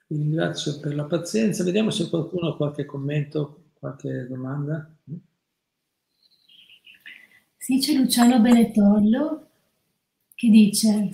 [0.06, 1.64] vi ringrazio per la pazienza.
[1.64, 4.94] Vediamo se qualcuno ha qualche commento, qualche domanda.
[7.56, 9.46] Sì, c'è Luciano Benetollo
[10.34, 11.08] che dice,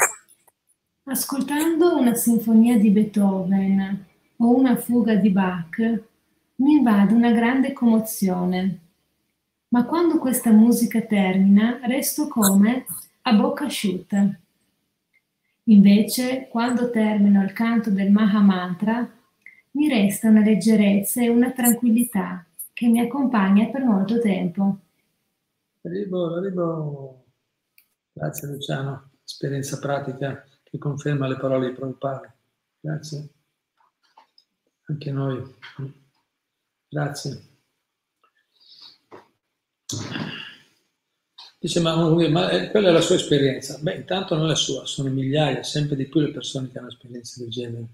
[1.05, 4.07] ascoltando una sinfonia di Beethoven
[4.39, 6.13] o una fuga di Bach,
[6.57, 8.81] mi invade una grande commozione.
[9.69, 12.87] Ma quando questa musica termina, resto come
[13.23, 14.39] a bocca asciutta.
[15.65, 19.11] Invece, quando termino il canto del Mahamantra,
[19.73, 24.79] mi resta una leggerezza e una tranquillità che mi accompagna per molto tempo.
[25.83, 27.25] Arrivo, arrivo.
[28.13, 32.33] Grazie Luciano, esperienza pratica che conferma le parole di Prabhupada.
[32.81, 33.29] Grazie.
[34.87, 35.43] Anche noi.
[36.95, 37.43] Grazie.
[41.59, 43.79] Dice, ma, ma eh, quella è la sua esperienza.
[43.81, 47.41] Beh, intanto non è sua, sono migliaia, sempre di più le persone che hanno esperienze
[47.41, 47.87] del genere.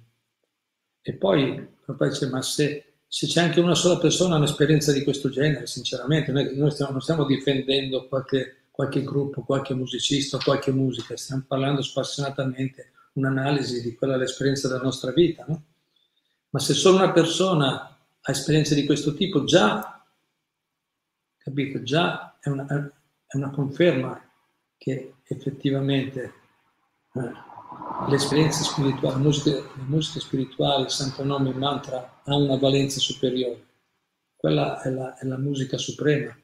[1.00, 5.30] E poi, Prabhupada dice, ma se se c'è anche una sola persona un'esperienza di questo
[5.30, 11.16] genere, sinceramente, noi, noi stiamo, non stiamo difendendo qualche, qualche gruppo, qualche musicista, qualche musica,
[11.16, 15.64] stiamo parlando spassionatamente un'analisi di quella l'esperienza della nostra vita, no?
[16.50, 17.89] Ma se solo una persona
[18.30, 20.04] ha esperienze di questo tipo, già,
[21.36, 22.66] capito, già è una,
[23.26, 24.24] è una conferma
[24.78, 26.34] che effettivamente
[27.12, 27.32] eh,
[28.08, 32.56] le esperienze spirituali, le musiche, le musiche spirituali, il santo nome, il mantra, ha una
[32.56, 33.66] valenza superiore.
[34.36, 36.34] Quella è la, è la musica suprema.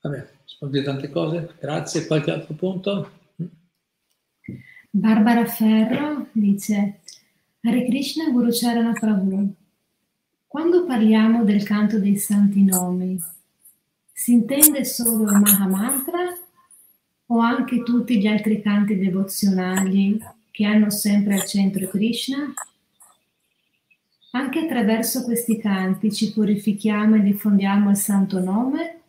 [0.00, 1.54] Vabbè, sono dire tante cose.
[1.58, 2.06] Grazie.
[2.06, 3.10] Qualche altro punto?
[4.98, 6.98] Barbara Ferro dice
[7.62, 9.54] Hare Krishna Guru Charana Prabhu.
[10.48, 13.16] Quando parliamo del canto dei santi nomi,
[14.12, 16.36] si intende solo il Mahamantra
[17.26, 20.20] o anche tutti gli altri canti devozionali
[20.50, 22.52] che hanno sempre al centro Krishna?
[24.32, 29.00] Anche attraverso questi canti ci purifichiamo e diffondiamo il santo nome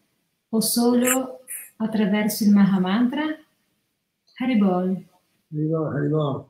[0.49, 1.39] o solo
[1.77, 3.23] attraverso il Mahamantra?
[4.35, 5.08] Haribol.
[5.51, 6.45] Haribol, Haribol.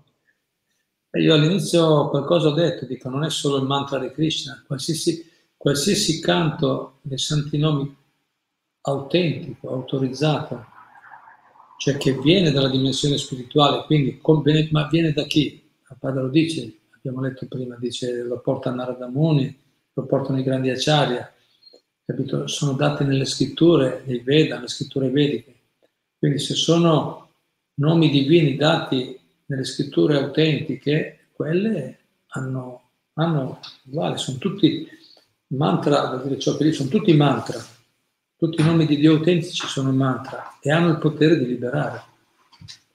[1.14, 5.28] Io all'inizio qualcosa ho detto, dico non è solo il mantra di Krishna, qualsiasi,
[5.58, 7.96] qualsiasi canto dei santi nomi
[8.82, 10.66] autentico, autorizzato,
[11.78, 14.20] cioè che viene dalla dimensione spirituale, quindi
[14.72, 15.68] ma viene da chi?
[15.90, 19.58] Il padre lo dice, abbiamo letto prima, dice lo porta Narada Muni,
[19.94, 21.34] lo portano i grandi acciaria,
[22.06, 22.46] capito?
[22.48, 25.56] Sono date nelle scritture, nei Veda, nelle scritture vediche.
[26.20, 27.29] Quindi se sono
[27.80, 34.88] nomi divini dati nelle scritture autentiche, quelle hanno, hanno uguale, sono tutti
[35.48, 37.78] mantra, dire ciò che sono tutti mantra
[38.40, 42.02] tutti i nomi di Dio autentici sono mantra e hanno il potere di liberare,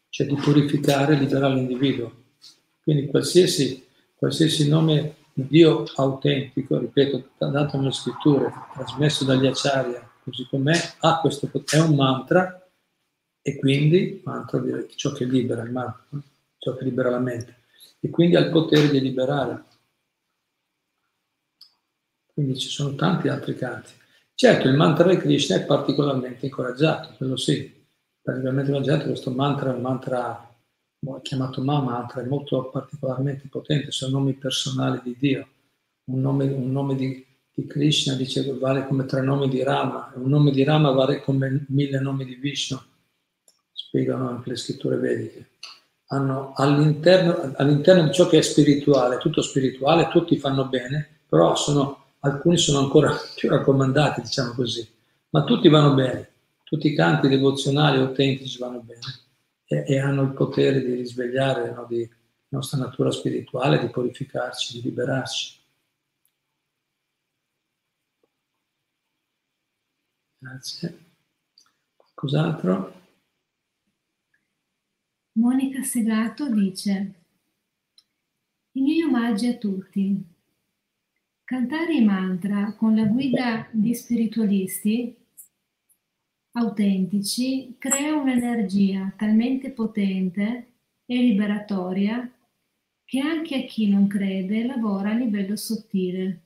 [0.09, 2.11] cioè di purificare e liberare l'individuo.
[2.83, 10.47] Quindi qualsiasi, qualsiasi nome di Dio autentico, ripeto, dato nelle scritture, trasmesso dagli acciaria, così
[10.49, 12.64] com'è, ha questo potere, è un mantra
[13.47, 14.63] e quindi, mantra
[14.95, 16.03] ciò che libera il mantra,
[16.57, 17.65] ciò che libera la mente,
[18.01, 19.65] e quindi ha il potere di liberare.
[22.33, 23.93] Quindi ci sono tanti altri canti.
[24.35, 27.71] Certo, il mantra di Krishna è particolarmente incoraggiato, quello sì,
[28.23, 30.49] particolarmente incoraggiato, questo mantra è un mantra
[31.21, 35.49] chiamato Ma mantra, è molto particolarmente potente, sono nomi personali di Dio.
[36.05, 37.23] Un nome, un nome di,
[37.53, 41.67] di, Krishna dice vale come tre nomi di Rama, un nome di Rama vale come
[41.69, 42.81] mille nomi di Vishnu,
[43.95, 45.51] spiegano anche le scritture vediche.
[46.09, 52.17] Hanno all'interno, all'interno di ciò che è spirituale, tutto spirituale, tutti fanno bene, però sono,
[52.21, 54.87] alcuni sono ancora più raccomandati, diciamo così,
[55.31, 56.29] ma tutti vanno bene,
[56.65, 59.01] tutti i canti devozionali autentici vanno bene
[59.65, 62.09] e, e hanno il potere di risvegliare no, di
[62.49, 65.63] nostra natura spirituale, di purificarci, di liberarci.
[70.39, 70.99] Grazie.
[71.97, 73.03] Qualcos'altro?
[75.37, 77.15] Monica Segato dice
[78.73, 80.25] i miei omaggi a tutti.
[81.43, 85.17] Cantare i mantra con la guida di spiritualisti
[86.53, 90.75] autentici crea un'energia talmente potente
[91.05, 92.31] e liberatoria
[93.05, 96.43] che anche a chi non crede lavora a livello sottile.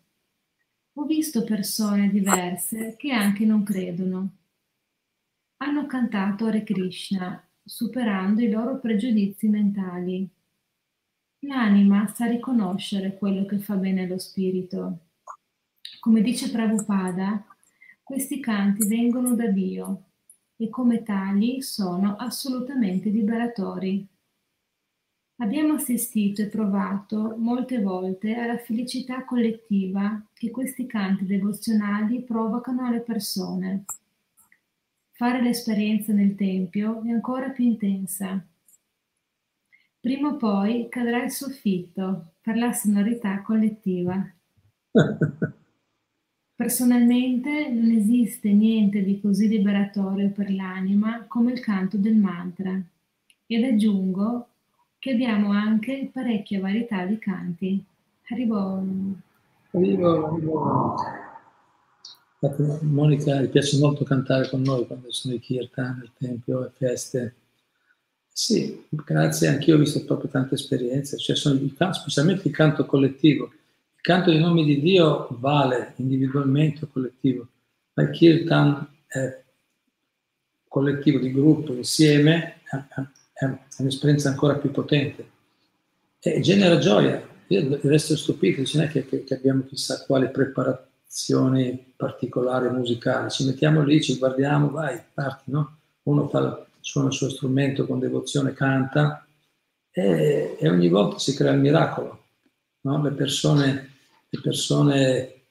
[0.95, 4.31] Ho visto persone diverse che anche non credono.
[5.59, 10.27] Hanno cantato Hare Krishna, superando i loro pregiudizi mentali.
[11.41, 14.99] L'anima sa riconoscere quello che fa bene allo spirito.
[16.01, 17.45] Come dice Prabhupada,
[18.03, 20.05] questi canti vengono da Dio
[20.57, 24.07] e come tali sono assolutamente liberatori.
[25.41, 33.01] Abbiamo assistito e provato molte volte alla felicità collettiva che questi canti devozionali provocano alle
[33.01, 33.85] persone.
[35.19, 38.41] Fare l'esperienza nel Tempio è ancora più intensa.
[39.99, 44.25] Prima o poi cadrà il soffitto per la sonorità collettiva.
[46.55, 52.81] Personalmente non esiste niente di così liberatorio per l'anima come il canto del mantra
[53.45, 54.47] ed aggiungo
[55.01, 57.85] che abbiamo anche parecchia varietà di canti.
[58.29, 58.85] Arrivo.
[59.73, 61.18] Arrivo, arrivo.
[62.83, 67.35] Monica, gli piace molto cantare con noi quando sono i kirtan, il tempio, le feste.
[68.29, 71.59] Sì, grazie, anch'io ho visto proprio tante esperienze, cioè sono,
[71.93, 73.51] specialmente il canto collettivo
[73.99, 77.49] il canto dei nomi di Dio vale individualmente o collettivo,
[77.95, 79.43] ma il kirtan è
[80.69, 82.61] collettivo, di gruppo, insieme,
[83.33, 85.31] è, un'esperienza ancora più potente
[86.21, 87.27] e genera gioia.
[87.49, 90.88] Io resto stupito, non è che, che abbiamo chissà quale preparazione
[91.97, 95.79] particolare musicale, ci mettiamo lì, ci guardiamo, vai, parti, no?
[96.05, 99.27] Uno fa, suona il suo strumento con devozione, canta
[99.91, 102.25] e, e ogni volta si crea il miracolo
[102.83, 103.03] no?
[103.03, 103.93] le, persone,
[104.29, 105.47] le, persone,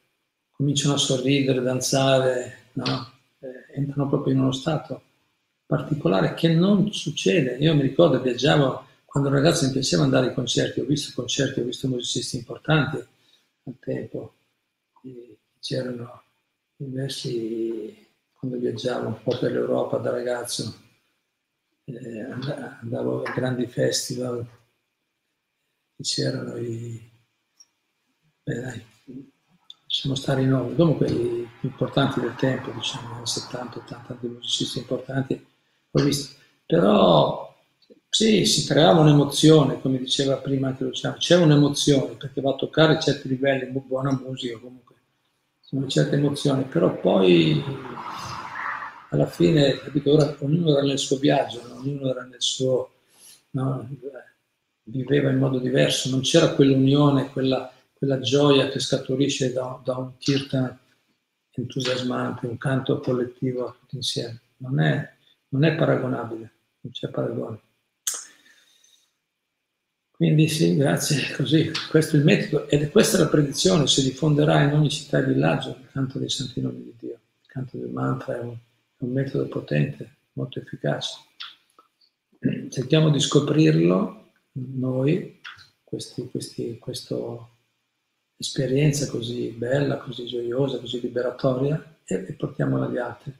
[0.52, 3.12] cominciano a sorridere, danzare, no?
[3.40, 5.02] eh, entrano proprio in uno stato
[5.66, 7.58] particolare che non succede.
[7.58, 11.64] Io mi ricordo, viaggiavo quando ragazzo mi piaceva andare ai concerti, ho visto concerti, ho
[11.64, 14.34] visto musicisti importanti al tempo,
[15.04, 15.38] e
[15.68, 16.24] c'erano
[16.78, 20.74] diversi, quando viaggiavo un po' per l'Europa da ragazzo,
[21.86, 22.22] eh,
[22.82, 24.48] andavo a grandi festival,
[26.02, 27.12] c'erano i,
[28.44, 28.86] Beh, dai,
[29.84, 30.74] lasciamo stare i nomi.
[30.76, 35.46] Comunque i più importanti del tempo, diciamo, 70, 80 dei musicisti importanti,
[35.92, 36.40] ho visto.
[36.66, 37.54] Però
[38.10, 43.00] sì, si creava un'emozione, come diceva prima anche Luciano, c'è un'emozione perché va a toccare
[43.02, 44.96] certi livelli, buona musica comunque,
[45.68, 47.62] sono certe emozioni, però poi
[49.10, 52.92] alla fine, capito, ora ognuno era nel suo viaggio, ognuno era nel suo,
[53.52, 53.90] no,
[54.84, 60.18] viveva in modo diverso, non c'era quell'unione, quella quella gioia che scaturisce da, da un
[60.18, 60.78] kirtan
[61.50, 64.42] entusiasmante, un canto collettivo tutti insieme.
[64.58, 65.14] Non è,
[65.50, 66.52] non è paragonabile,
[66.82, 67.60] non c'è paragone.
[70.18, 74.64] Quindi sì, grazie, così, questo è il metodo ed questa è la predizione, si diffonderà
[74.64, 77.20] in ogni città e villaggio il canto dei santi nomi di Dio.
[77.44, 81.20] Il canto del mantra è un, è un metodo potente, molto efficace.
[82.72, 85.40] Cerchiamo di scoprirlo noi,
[85.84, 87.50] questi, questi, questo
[88.38, 93.38] esperienza così bella, così gioiosa, così liberatoria e, e portiamola agli altri.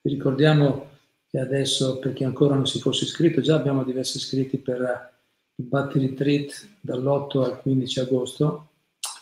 [0.00, 0.92] Vi ricordiamo
[1.28, 5.14] che adesso, per chi ancora non si fosse iscritto, già abbiamo diversi iscritti per
[5.56, 8.68] il Batti Retreat dall'8 al 15 agosto,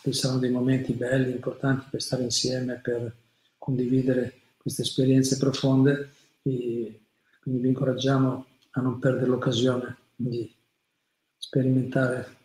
[0.01, 3.15] che saranno dei momenti belli, importanti per stare insieme, per
[3.57, 6.11] condividere queste esperienze profonde.
[6.43, 7.01] E
[7.41, 10.53] quindi vi incoraggiamo a non perdere l'occasione di
[11.37, 12.35] sperimentare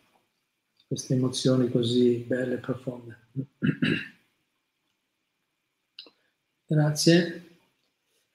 [0.87, 3.17] queste emozioni così belle e profonde.
[6.65, 7.45] Grazie.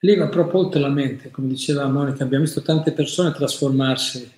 [0.01, 4.31] Lì va proprio oltre la mente, come diceva Monica, abbiamo visto tante persone trasformarsi,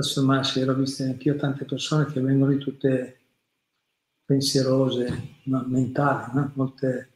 [0.00, 3.18] trasformarsi, ero visto anch'io tante persone che vengono lì tutte
[4.24, 6.52] pensierose, no, mentali, no?
[6.54, 7.10] Molte...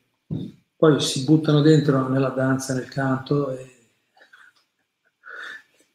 [0.76, 3.90] poi si buttano dentro nella danza, nel canto e,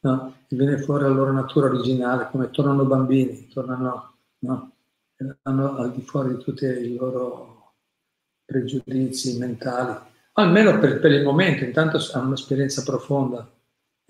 [0.02, 0.34] no?
[0.48, 4.14] viene fuori la loro natura originale, come tornano bambini, tornano,
[5.42, 7.74] al di fuori di tutti i loro
[8.44, 13.46] pregiudizi mentali almeno per, per il momento, intanto hanno un'esperienza profonda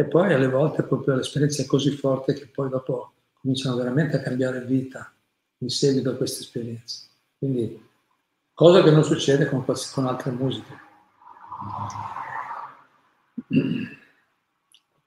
[0.01, 4.23] e poi alle volte proprio l'esperienza è così forte che poi dopo cominciano veramente a
[4.23, 5.13] cambiare vita
[5.59, 7.07] in seguito a questa esperienza.
[7.37, 7.87] Quindi,
[8.55, 10.75] cosa che non succede con, con altre musiche.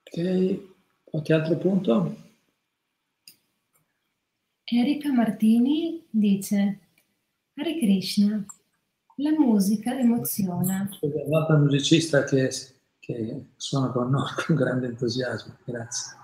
[0.03, 0.59] Ok,
[1.05, 2.15] qualche altro punto?
[4.63, 6.79] Erika Martini dice,
[7.55, 8.45] Hare Krishna,
[9.15, 10.87] la musica emoziona.
[11.01, 12.51] Un'altra musicista che,
[13.03, 16.17] che suona con noi con grande entusiasmo, grazie.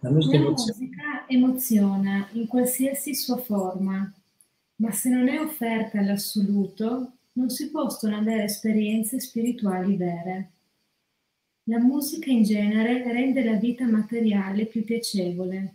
[0.00, 4.12] La musica, La musica emoziona in qualsiasi sua forma,
[4.76, 10.50] ma se non è offerta all'assoluto, non si possono avere esperienze spirituali vere.
[11.64, 15.74] La musica in genere rende la vita materiale più piacevole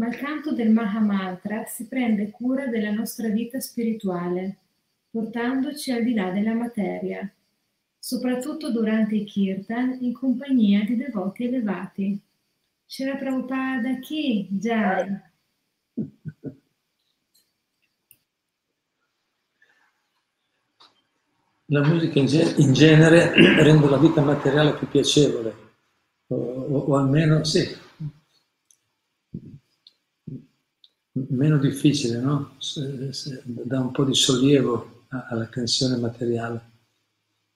[0.00, 4.56] ma il canto del Mahamantra si prende cura della nostra vita spirituale,
[5.10, 7.30] portandoci al di là della materia,
[8.00, 12.18] soprattutto durante i kirtan in compagnia di devoti elevati.
[12.86, 14.48] C'era Prabhupada chi?
[14.50, 15.28] Jai.
[21.66, 23.30] La musica in, ge- in, genere
[23.62, 25.54] rende la vita materiale più piacevole,
[26.26, 27.68] o, o, o almeno sì,
[31.12, 32.54] meno difficile, no?
[32.58, 36.69] Se, se, dà un po' di sollievo alla tensione materiale.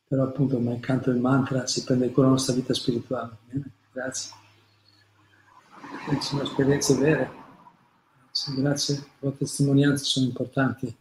[0.06, 3.36] Però appunto mancando il mantra si prende cura della nostra vita spirituale.
[3.46, 3.70] Bene?
[3.92, 4.32] Grazie.
[6.20, 7.30] Sono esperienze vere.
[8.24, 8.94] Grazie, grazie.
[8.94, 10.96] Le vostre testimonianze sono importanti.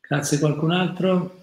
[0.00, 1.38] Grazie qualcun altro.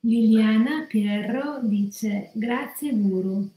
[0.00, 3.48] Liliana Pierro dice grazie guru.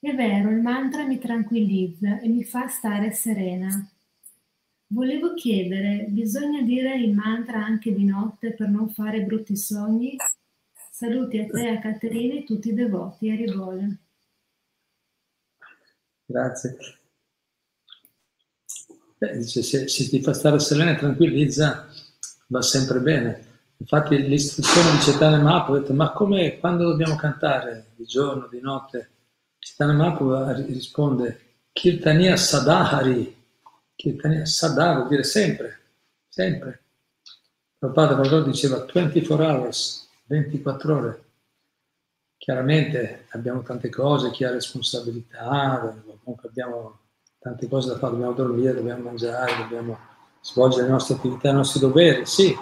[0.00, 3.91] È vero, il mantra mi tranquillizza e mi fa stare serena.
[4.92, 10.16] Volevo chiedere, bisogna dire il mantra anche di notte per non fare brutti sogni?
[10.90, 13.98] Saluti a te, a Caterina e tutti i devoti, a Rivole.
[16.26, 16.76] Grazie.
[19.16, 21.88] Beh, dice, se, se ti fa stare serena e tranquillizza,
[22.48, 23.50] va sempre bene
[23.82, 28.60] Infatti l'istruzione di Cetane Mahaprabhu ha detto, ma come, quando dobbiamo cantare, di giorno, di
[28.60, 29.10] notte?
[29.58, 33.41] Cetane Mahaprabhu risponde, Kirtania Sadahari,
[34.02, 35.78] Kirtania Sadhara vuol dire sempre,
[36.26, 36.82] sempre.
[37.78, 41.24] Prabhupada Prabhupada diceva 24 hours, 24 ore.
[42.36, 45.94] Chiaramente abbiamo tante cose, chi ha responsabilità,
[46.24, 46.98] comunque abbiamo
[47.38, 49.96] tante cose da fare, dobbiamo dormire, dobbiamo mangiare, dobbiamo
[50.40, 52.52] svolgere le nostre attività, i nostri doveri, sì,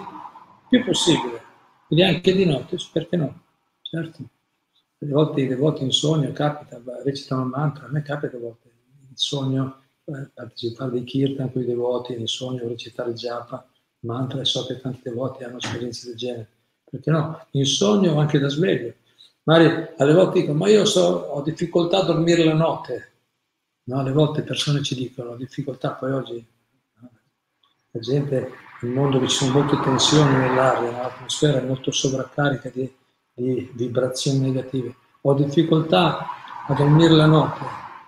[0.69, 1.41] più possibile.
[1.87, 3.41] Quindi anche di notte, perché no?
[3.81, 4.21] Certo.
[4.21, 8.69] A volte i devoti in sogno capita, recitano il mantra, a me capita a volte
[9.09, 9.80] in sogno
[10.33, 13.67] partecipare dei kirtan con i devoti, in sogno recitare japa,
[14.01, 16.49] mantra so che tanti devoti hanno esperienze del genere.
[16.89, 17.45] Perché no?
[17.51, 18.93] In sogno o anche da sveglio.
[19.43, 23.11] Magari alle volte dicono, ma io so, ho difficoltà a dormire la notte.
[23.83, 26.47] No, alle volte persone ci dicono, ho difficoltà, poi oggi
[27.93, 28.51] la gente
[28.81, 32.91] un mondo dove ci sono molte tensioni nell'aria, l'atmosfera è molto sovraccarica di,
[33.33, 34.95] di vibrazioni negative.
[35.21, 36.25] Ho difficoltà
[36.67, 37.65] a dormire la notte.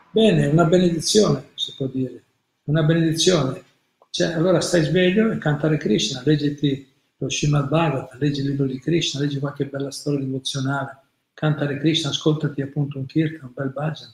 [0.10, 2.24] Bene, è una benedizione, si può dire.
[2.66, 3.64] Una benedizione.
[4.10, 8.80] Cioè, allora stai sveglio e cantare Krishna, leggiti lo Srimad Bhagavatam, leggi il libro di
[8.80, 11.00] Krishna, leggi qualche bella storia devozionale,
[11.34, 14.14] cantare Krishna, ascoltati appunto un kirtan, un bel bhajan.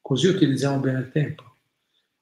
[0.00, 1.44] Così utilizziamo bene il tempo.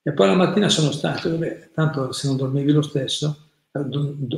[0.03, 3.49] E poi la mattina sono stanco, vabbè, tanto se non dormivi lo stesso,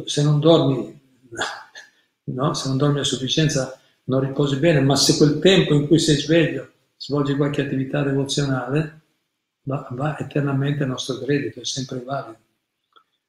[0.07, 1.01] se non dormi,
[2.25, 2.55] no?
[2.55, 6.17] se non dormi a sufficienza non riposi bene, ma se quel tempo in cui sei
[6.17, 8.98] sveglio svolgi qualche attività devozionale,
[9.91, 12.39] va, eternamente il nostro credito, è sempre valido.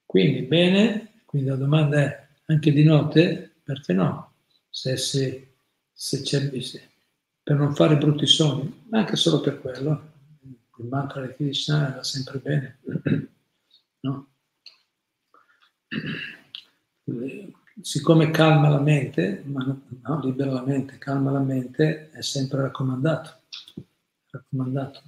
[0.05, 4.33] Quindi bene, quindi la domanda è anche di notte, perché no?
[4.69, 5.53] Se, se,
[5.91, 6.49] se c'è
[7.43, 10.11] per non fare brutti sogni, ma anche solo per quello,
[10.77, 12.79] il mantra di Krishna va sempre bene.
[14.01, 14.29] No?
[17.81, 23.41] siccome calma la mente, ma no, libera la mente, calma la mente, è sempre raccomandato.
[24.29, 25.01] raccomandato.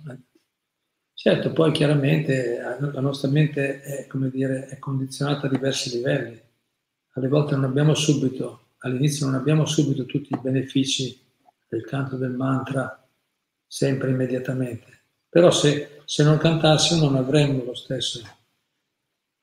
[1.24, 6.42] Certo, poi chiaramente la nostra mente è, dire, è condizionata a diversi livelli.
[7.12, 11.16] Alle volte non abbiamo subito, all'inizio non abbiamo subito tutti i benefici
[11.70, 13.08] del canto del mantra
[13.68, 15.04] sempre immediatamente.
[15.30, 18.20] Però se, se non cantassimo non avremmo lo stesso.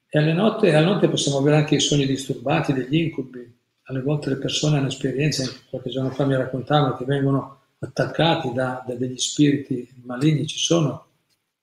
[0.09, 3.57] E alle notte, alle notte possiamo avere anche i sogni disturbati, degli incubi.
[3.83, 8.83] Alle volte le persone hanno esperienze, qualche giorno fa mi raccontavano, che vengono attaccati da,
[8.85, 11.07] da degli spiriti maligni, ci sono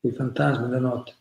[0.05, 1.13] dei fantasmi la notte,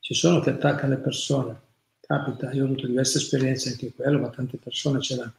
[0.00, 1.60] ci sono che attaccano le persone,
[2.00, 5.34] capita, io ho avuto diverse esperienze anche quello, ma tante persone ce l'hanno.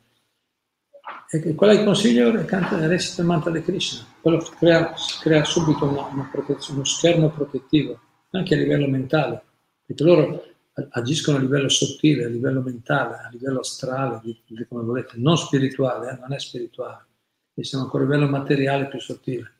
[1.29, 2.31] E quello che consiglio?
[2.31, 6.31] È canta, recita il mantra di Krishna, quello crea, crea subito una, una
[6.69, 7.99] uno schermo protettivo,
[8.31, 9.41] anche a livello mentale,
[9.85, 10.43] perché loro
[10.89, 14.21] agiscono a livello sottile, a livello mentale, a livello astrale,
[14.67, 17.05] come volete, non spirituale, eh, non è spirituale,
[17.53, 19.54] e siamo ancora a livello materiale più sottile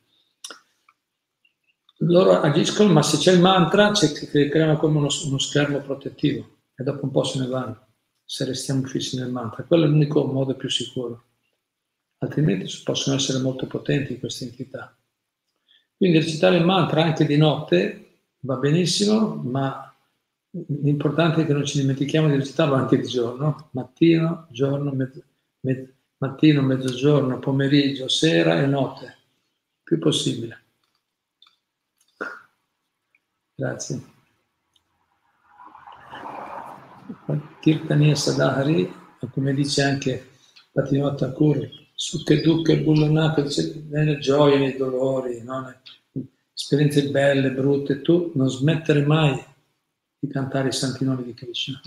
[1.98, 4.12] loro agiscono, ma se c'è il mantra, c'è,
[4.48, 7.86] creano come uno, uno, schermo protettivo e dopo un po' se ne vanno,
[8.24, 9.64] se restiamo fissi nel mantra.
[9.64, 11.24] Quello è l'unico modo più sicuro.
[12.18, 14.94] Altrimenti possono essere molto potenti queste entità.
[15.96, 18.02] Quindi recitare il mantra anche di notte
[18.40, 19.94] va benissimo, ma
[20.50, 25.22] l'importante è che non ci dimentichiamo di recitarlo anche di giorno, mattino, giorno, mezzo,
[25.60, 29.16] mezzo, mattino, mezzogiorno, pomeriggio, sera e notte,
[29.82, 30.65] più possibile.
[33.58, 34.02] Grazie.
[37.60, 38.92] Kirtaniya Sadahari,
[39.32, 40.30] come dice anche
[40.72, 45.74] Patinot Thakur, Sukhe Dukkha Bullonaka, dice nelle gioie, nei dolori, no?
[46.52, 49.42] esperienze belle, brutte, tu non smettere mai
[50.18, 51.80] di cantare i santi nomi di Krishna.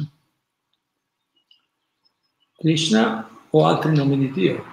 [2.58, 4.64] Krishna o altri nomi di Dio.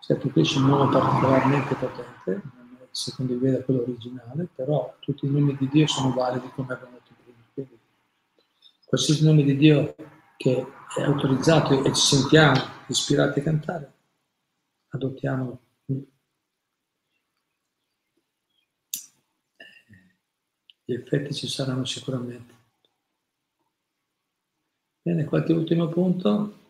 [0.00, 2.61] Certo, Krishna è un nome particolarmente potente,
[2.92, 6.92] secondo il Veda quello originale, però tutti i nomi di Dio sono validi come abbiamo
[6.92, 7.38] detto prima.
[7.52, 7.78] Quindi
[8.84, 9.94] qualsiasi nome di Dio
[10.36, 10.66] che
[10.96, 13.92] è autorizzato e ci sentiamo ispirati a cantare,
[14.88, 15.60] adottiamolo.
[20.84, 22.54] Gli effetti ci saranno sicuramente.
[25.00, 26.61] Bene, qualche ultimo punto?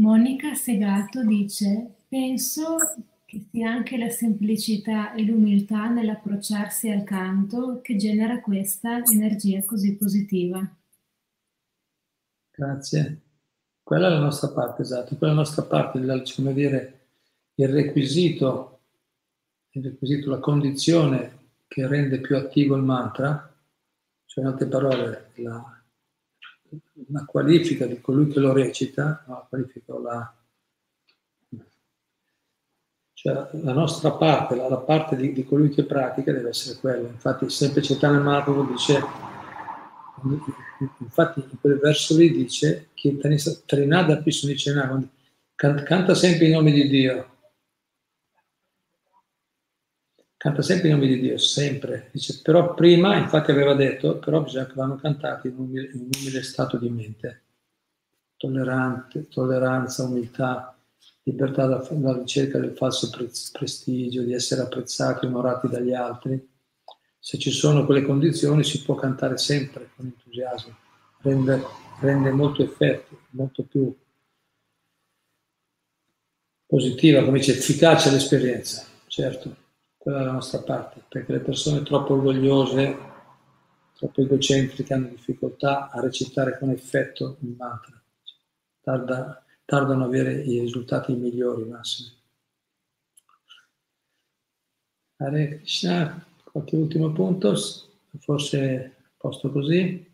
[0.00, 2.76] Monica Segato dice: Penso
[3.26, 9.96] che sia anche la semplicità e l'umiltà nell'approcciarsi al canto che genera questa energia così
[9.96, 10.66] positiva.
[12.50, 13.20] Grazie.
[13.82, 15.16] Quella è la nostra parte, esatto.
[15.16, 16.00] Quella è la nostra parte,
[16.34, 17.00] come dire,
[17.56, 18.80] il requisito,
[19.72, 21.38] il requisito, la condizione
[21.68, 23.54] che rende più attivo il mantra,
[24.24, 25.79] cioè in altre parole, la,
[27.08, 30.34] una qualifica di colui che lo recita, no, qualifica la,
[33.12, 37.08] cioè la nostra parte, la, la parte di, di, colui che pratica deve essere quella.
[37.08, 39.02] Infatti sempre Chaitanya Mahaprabhu dice,
[40.98, 43.18] infatti in quel verso lì dice, che
[43.66, 45.02] Trinada Pisunicenava,
[45.54, 47.38] canta sempre i nomi di Dio,
[50.40, 52.08] canta sempre i nomi di Dio, sempre.
[52.12, 56.00] Dice, però prima, infatti aveva detto, però bisogna che vanno cantati in un umile, in
[56.00, 57.42] un umile stato di mente.
[58.38, 60.74] Tollerante, tolleranza, umiltà,
[61.24, 63.10] libertà dalla ricerca del falso
[63.52, 66.48] prestigio, di essere apprezzati, onorati dagli altri.
[67.18, 70.74] Se ci sono quelle condizioni si può cantare sempre con entusiasmo,
[71.20, 71.62] rende,
[72.00, 73.94] rende molto effetto, molto più
[76.64, 79.68] positiva, come dice, efficace l'esperienza, certo
[80.00, 82.98] quella è la nostra parte, perché le persone troppo orgogliose,
[83.92, 88.02] troppo egocentriche hanno difficoltà a recitare con effetto il mantra,
[88.80, 92.16] Tarda, tardano ad avere i risultati migliori, massimi.
[95.16, 97.54] Hare Krishna, qualche ultimo punto,
[98.20, 100.09] forse posto così.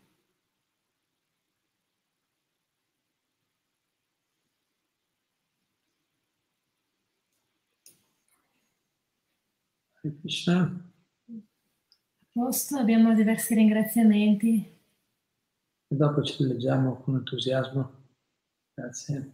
[10.15, 10.61] Krishna.
[10.61, 14.75] A posto, abbiamo diversi ringraziamenti.
[15.87, 17.91] E dopo ci leggiamo con entusiasmo.
[18.73, 19.31] Grazie.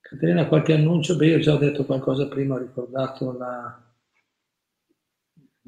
[0.00, 1.16] Caterina, qualche annuncio?
[1.16, 3.94] Beh, io già ho detto qualcosa prima, ho ricordato la,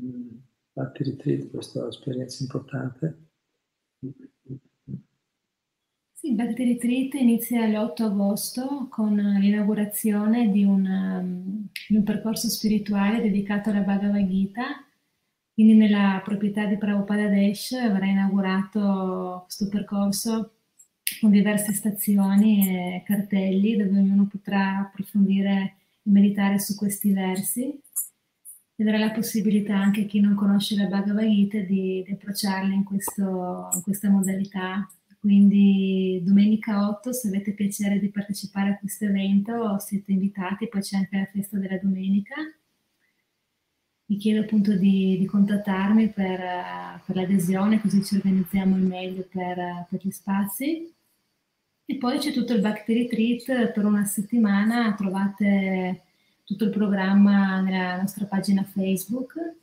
[0.01, 0.37] mm,
[0.75, 3.29] l'Atti Retreat, questa esperienza importante.
[6.27, 13.21] Il Bhakti Retreat inizia l'8 agosto con l'inaugurazione di un, um, di un percorso spirituale
[13.21, 14.83] dedicato alla Bhagavad Gita.
[15.53, 20.55] Quindi nella proprietà di Prabhupada Desh avrà inaugurato questo percorso
[21.21, 27.79] con diverse stazioni e cartelli dove ognuno potrà approfondire e meditare su questi versi
[28.77, 32.73] e dare la possibilità anche a chi non conosce la Bhagavad Gita di, di approcciarli
[32.73, 34.89] in, questo, in questa modalità.
[35.25, 40.99] Quindi domenica 8, se avete piacere di partecipare a questo evento, siete invitati, poi c'è
[40.99, 42.35] anche la festa della domenica.
[44.05, 46.41] Vi chiedo appunto di, di contattarmi per,
[47.07, 50.93] per, l'adesione, così ci organizziamo al meglio per, per gli spazi.
[51.87, 56.03] E poi c'è tutto il Bhakti Retreat per una settimana, trovate
[56.45, 59.55] tutto il programma nella nostra pagina Facebook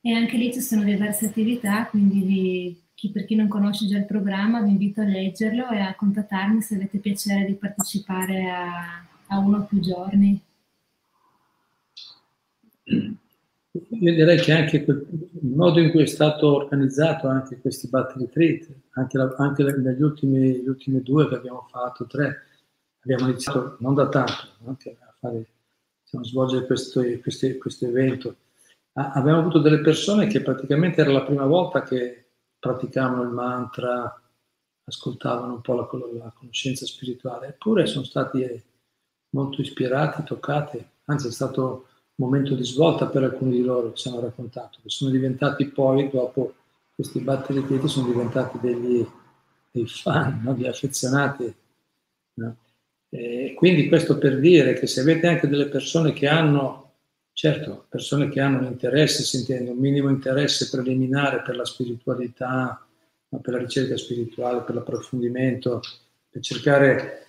[0.00, 3.96] e anche lì ci sono diverse attività, quindi vi, chi, per chi non conosce già
[3.96, 9.06] il programma vi invito a leggerlo e a contattarmi se avete piacere di partecipare a,
[9.28, 10.38] a uno o più giorni.
[12.84, 18.68] Io direi che anche il modo in cui è stato organizzato anche questi battle retreat,
[18.90, 22.48] anche, la, anche negli ultimi, gli ultimi due che abbiamo fatto, tre,
[23.00, 25.46] abbiamo iniziato non da tanto anche a fare,
[26.04, 28.36] diciamo, svolgere questo, questo, questo evento.
[28.92, 32.19] Abbiamo avuto delle persone che praticamente era la prima volta che
[32.60, 34.20] praticavano il mantra,
[34.84, 35.88] ascoltavano un po' la,
[36.22, 38.62] la conoscenza spirituale, eppure sono stati
[39.30, 41.86] molto ispirati, toccati, anzi è stato
[42.16, 46.10] momento di svolta per alcuni di loro che ci hanno raccontato, che sono diventati poi,
[46.10, 46.54] dopo
[46.94, 49.04] questi batteri piedi, sono diventati degli,
[49.70, 50.52] dei fan, no?
[50.54, 51.54] degli affezionati.
[52.34, 52.56] No?
[53.56, 56.79] quindi questo per dire che se avete anche delle persone che hanno,
[57.40, 62.86] certo, persone che hanno un interesse, si intende, un minimo interesse preliminare per la spiritualità,
[63.30, 65.80] per la ricerca spirituale, per l'approfondimento,
[66.28, 67.24] per cercare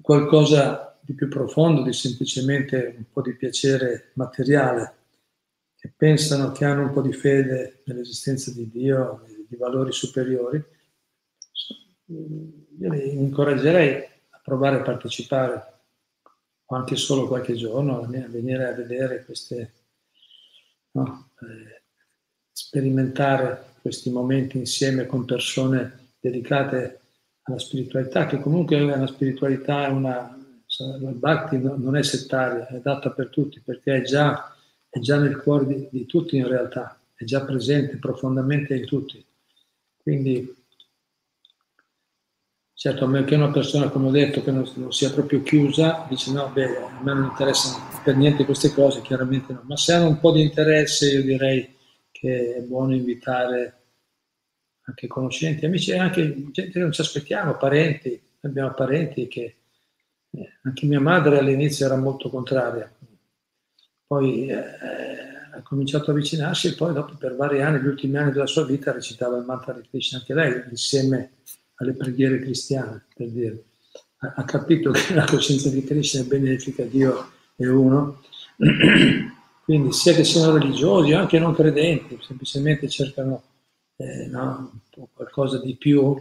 [0.00, 4.94] qualcosa di più profondo di semplicemente un po' di piacere materiale,
[5.76, 10.64] che pensano che hanno un po' di fede nell'esistenza di Dio, di valori superiori,
[12.06, 15.79] io li incoraggerei a provare a partecipare,
[16.72, 19.72] o anche solo qualche giorno, a venire a vedere queste,
[20.92, 21.82] no, eh,
[22.52, 27.00] sperimentare questi momenti insieme con persone dedicate
[27.42, 30.38] alla spiritualità, che comunque è una spiritualità, una,
[31.00, 34.54] la Bhakti non è settaria, è data per tutti perché è già,
[34.88, 39.24] è già nel cuore di, di, tutti in realtà, è già presente profondamente in tutti.
[40.00, 40.54] Quindi,
[42.80, 46.06] certo, a meno che una persona, come ho detto, che non, non sia proprio chiusa,
[46.08, 49.60] dice no, beh, a me non interessano per niente queste cose, chiaramente no.
[49.66, 51.76] Ma se hanno un po' di interesse, io direi
[52.10, 53.80] che è buono invitare
[54.84, 56.22] anche conoscenti, amici, anche
[56.52, 59.56] gente che non ci aspettiamo, parenti, abbiamo parenti che
[60.30, 62.90] eh, anche mia madre all'inizio era molto contraria,
[64.06, 68.32] poi eh, ha cominciato a avvicinarsi e poi dopo per vari anni, gli ultimi anni
[68.32, 71.32] della sua vita, recitava il mantra di Krishna anche lei, insieme
[71.80, 73.64] alle preghiere cristiane, per dire.
[74.18, 78.22] Ha, ha capito che la coscienza di Krishna è benefica, Dio è uno,
[79.64, 83.42] quindi sia che siano religiosi o anche non credenti, semplicemente cercano
[83.96, 84.80] eh, no,
[85.12, 86.18] qualcosa di più,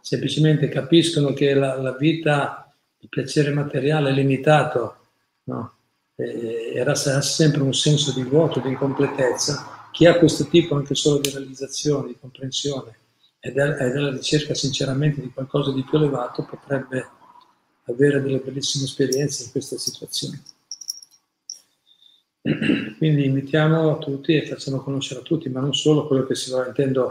[0.00, 4.96] semplicemente capiscono che la, la vita il piacere materiale è limitato,
[5.44, 5.74] no?
[6.14, 11.30] era sempre un senso di vuoto, di incompletezza, chi ha questo tipo anche solo di
[11.30, 13.00] realizzazione, di comprensione
[13.44, 17.08] ed è, della ricerca sinceramente di qualcosa di più elevato potrebbe
[17.86, 20.40] avere delle bellissime esperienze in questa situazione.
[22.98, 26.68] Quindi invitiamo tutti e facciamo conoscere a tutti, ma non solo quello che si va,
[26.68, 27.08] intendo,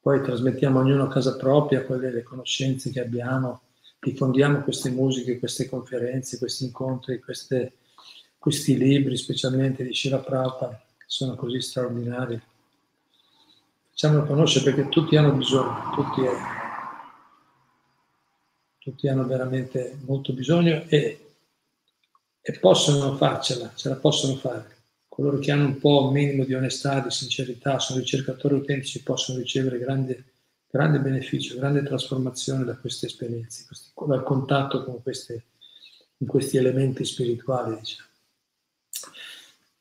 [0.00, 3.62] poi trasmettiamo ognuno a casa propria quelle le conoscenze che abbiamo,
[3.98, 7.78] diffondiamo queste musiche, queste conferenze, questi incontri, queste,
[8.38, 12.40] questi libri, specialmente di Shira Prabhupada, che sono così straordinari.
[14.00, 16.22] Facciamolo conoscere perché tutti hanno bisogno, tutti,
[18.78, 21.34] tutti hanno veramente molto bisogno e,
[22.40, 24.76] e possono farcela, ce la possono fare.
[25.08, 29.38] Coloro che hanno un po' un minimo di onestà, di sincerità, sono ricercatori autentici, possono
[29.40, 30.24] ricevere grandi
[30.70, 33.66] grande beneficio, grande trasformazione da queste esperienze,
[34.06, 35.46] dal contatto con queste,
[36.16, 37.76] con questi elementi spirituali.
[37.76, 38.08] Diciamo.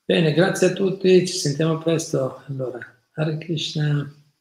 [0.04, 2.42] Bene, grazie a tutti, ci sentiamo presto.
[2.48, 4.17] Allora, Hare Krishna.